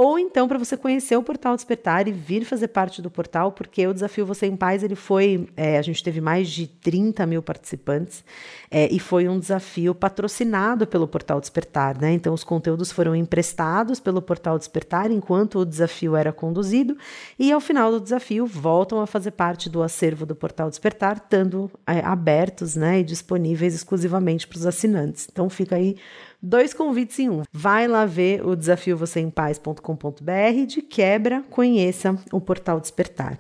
[0.03, 3.85] ou então para você conhecer o Portal Despertar e vir fazer parte do portal, porque
[3.85, 7.43] o Desafio Você em Paz, ele foi, é, a gente teve mais de 30 mil
[7.43, 8.25] participantes,
[8.71, 12.13] é, e foi um desafio patrocinado pelo Portal Despertar, né?
[12.13, 16.97] Então os conteúdos foram emprestados pelo Portal Despertar enquanto o desafio era conduzido,
[17.37, 21.69] e ao final do desafio voltam a fazer parte do acervo do Portal Despertar, estando
[21.85, 25.27] é, abertos né, e disponíveis exclusivamente para os assinantes.
[25.31, 25.95] Então fica aí
[26.41, 27.43] Dois convites em um.
[27.51, 30.65] Vai lá ver o desafio vocêempaz.com.br.
[30.67, 33.37] De quebra, conheça o portal Despertar.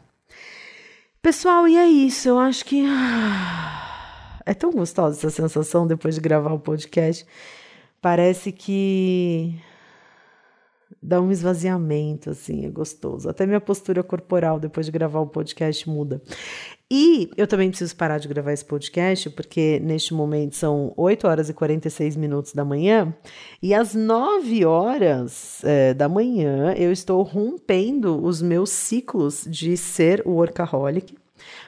[1.21, 2.29] Pessoal, e é isso.
[2.29, 2.85] Eu acho que.
[2.87, 7.25] Ah, é tão gostosa essa sensação depois de gravar o podcast.
[7.99, 9.55] Parece que
[11.01, 13.29] dá um esvaziamento, assim, é gostoso.
[13.29, 16.21] Até minha postura corporal depois de gravar o podcast muda.
[16.89, 21.49] E eu também preciso parar de gravar esse podcast, porque neste momento são 8 horas
[21.49, 23.15] e 46 minutos da manhã,
[23.61, 30.21] e às 9 horas é, da manhã eu estou rompendo os meus ciclos de ser
[30.25, 31.13] workaholic.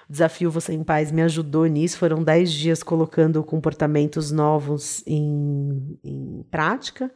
[0.09, 1.97] O desafio Você em Paz me ajudou nisso.
[1.97, 7.09] Foram 10 dias colocando comportamentos novos em, em prática.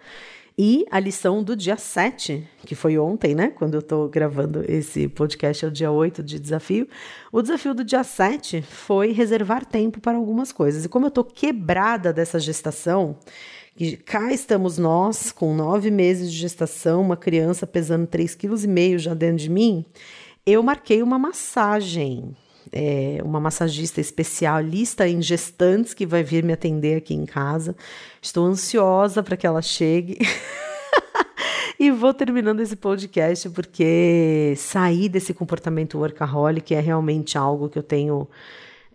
[0.59, 3.49] E a lição do dia 7, que foi ontem, né?
[3.49, 6.87] Quando eu estou gravando esse podcast, é o dia 8 de desafio.
[7.31, 10.83] O desafio do dia 7 foi reservar tempo para algumas coisas.
[10.83, 13.19] E como eu estou quebrada dessa gestação,
[13.75, 19.13] que cá estamos nós, com nove meses de gestação, uma criança pesando 3,5 kg já
[19.13, 19.85] dentro de mim,
[20.43, 22.35] eu marquei uma massagem
[22.71, 27.75] é, uma massagista especialista em gestantes que vai vir me atender aqui em casa.
[28.21, 30.17] Estou ansiosa para que ela chegue.
[31.79, 37.83] e vou terminando esse podcast porque sair desse comportamento workaholic é realmente algo que eu
[37.83, 38.27] tenho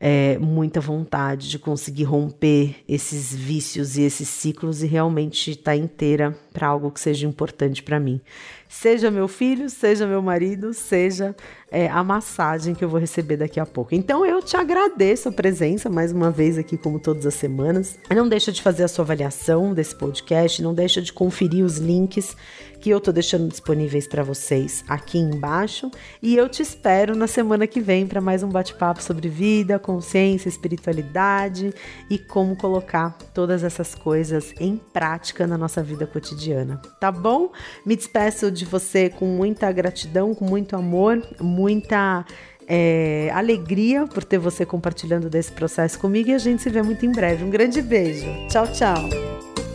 [0.05, 5.77] é, muita vontade de conseguir romper esses vícios e esses ciclos e realmente estar tá
[5.77, 8.21] inteira para algo que seja importante para mim.
[8.69, 11.37] Seja meu filho, seja meu marido, seja
[11.71, 13.95] é, a massagem que eu vou receber daqui a pouco.
[13.95, 17.97] Então eu te agradeço a presença mais uma vez aqui, como todas as semanas.
[18.11, 22.37] Não deixa de fazer a sua avaliação desse podcast, não deixa de conferir os links
[22.83, 25.89] que eu tô deixando disponíveis para vocês aqui embaixo.
[26.21, 30.49] E eu te espero na semana que vem para mais um bate-papo sobre vida, consciência,
[30.49, 31.73] espiritualidade
[32.11, 36.83] e como colocar todas essas coisas em prática na nossa vida cotidiana.
[36.99, 37.53] Tá bom?
[37.87, 42.27] Me despeço de você com muita gratidão, com muito amor, muita
[42.67, 47.07] é, alegria por ter você compartilhando desse processo comigo e a gente se vê muito
[47.07, 47.45] em breve.
[47.45, 48.27] Um grande beijo.
[48.49, 49.72] Tchau, tchau.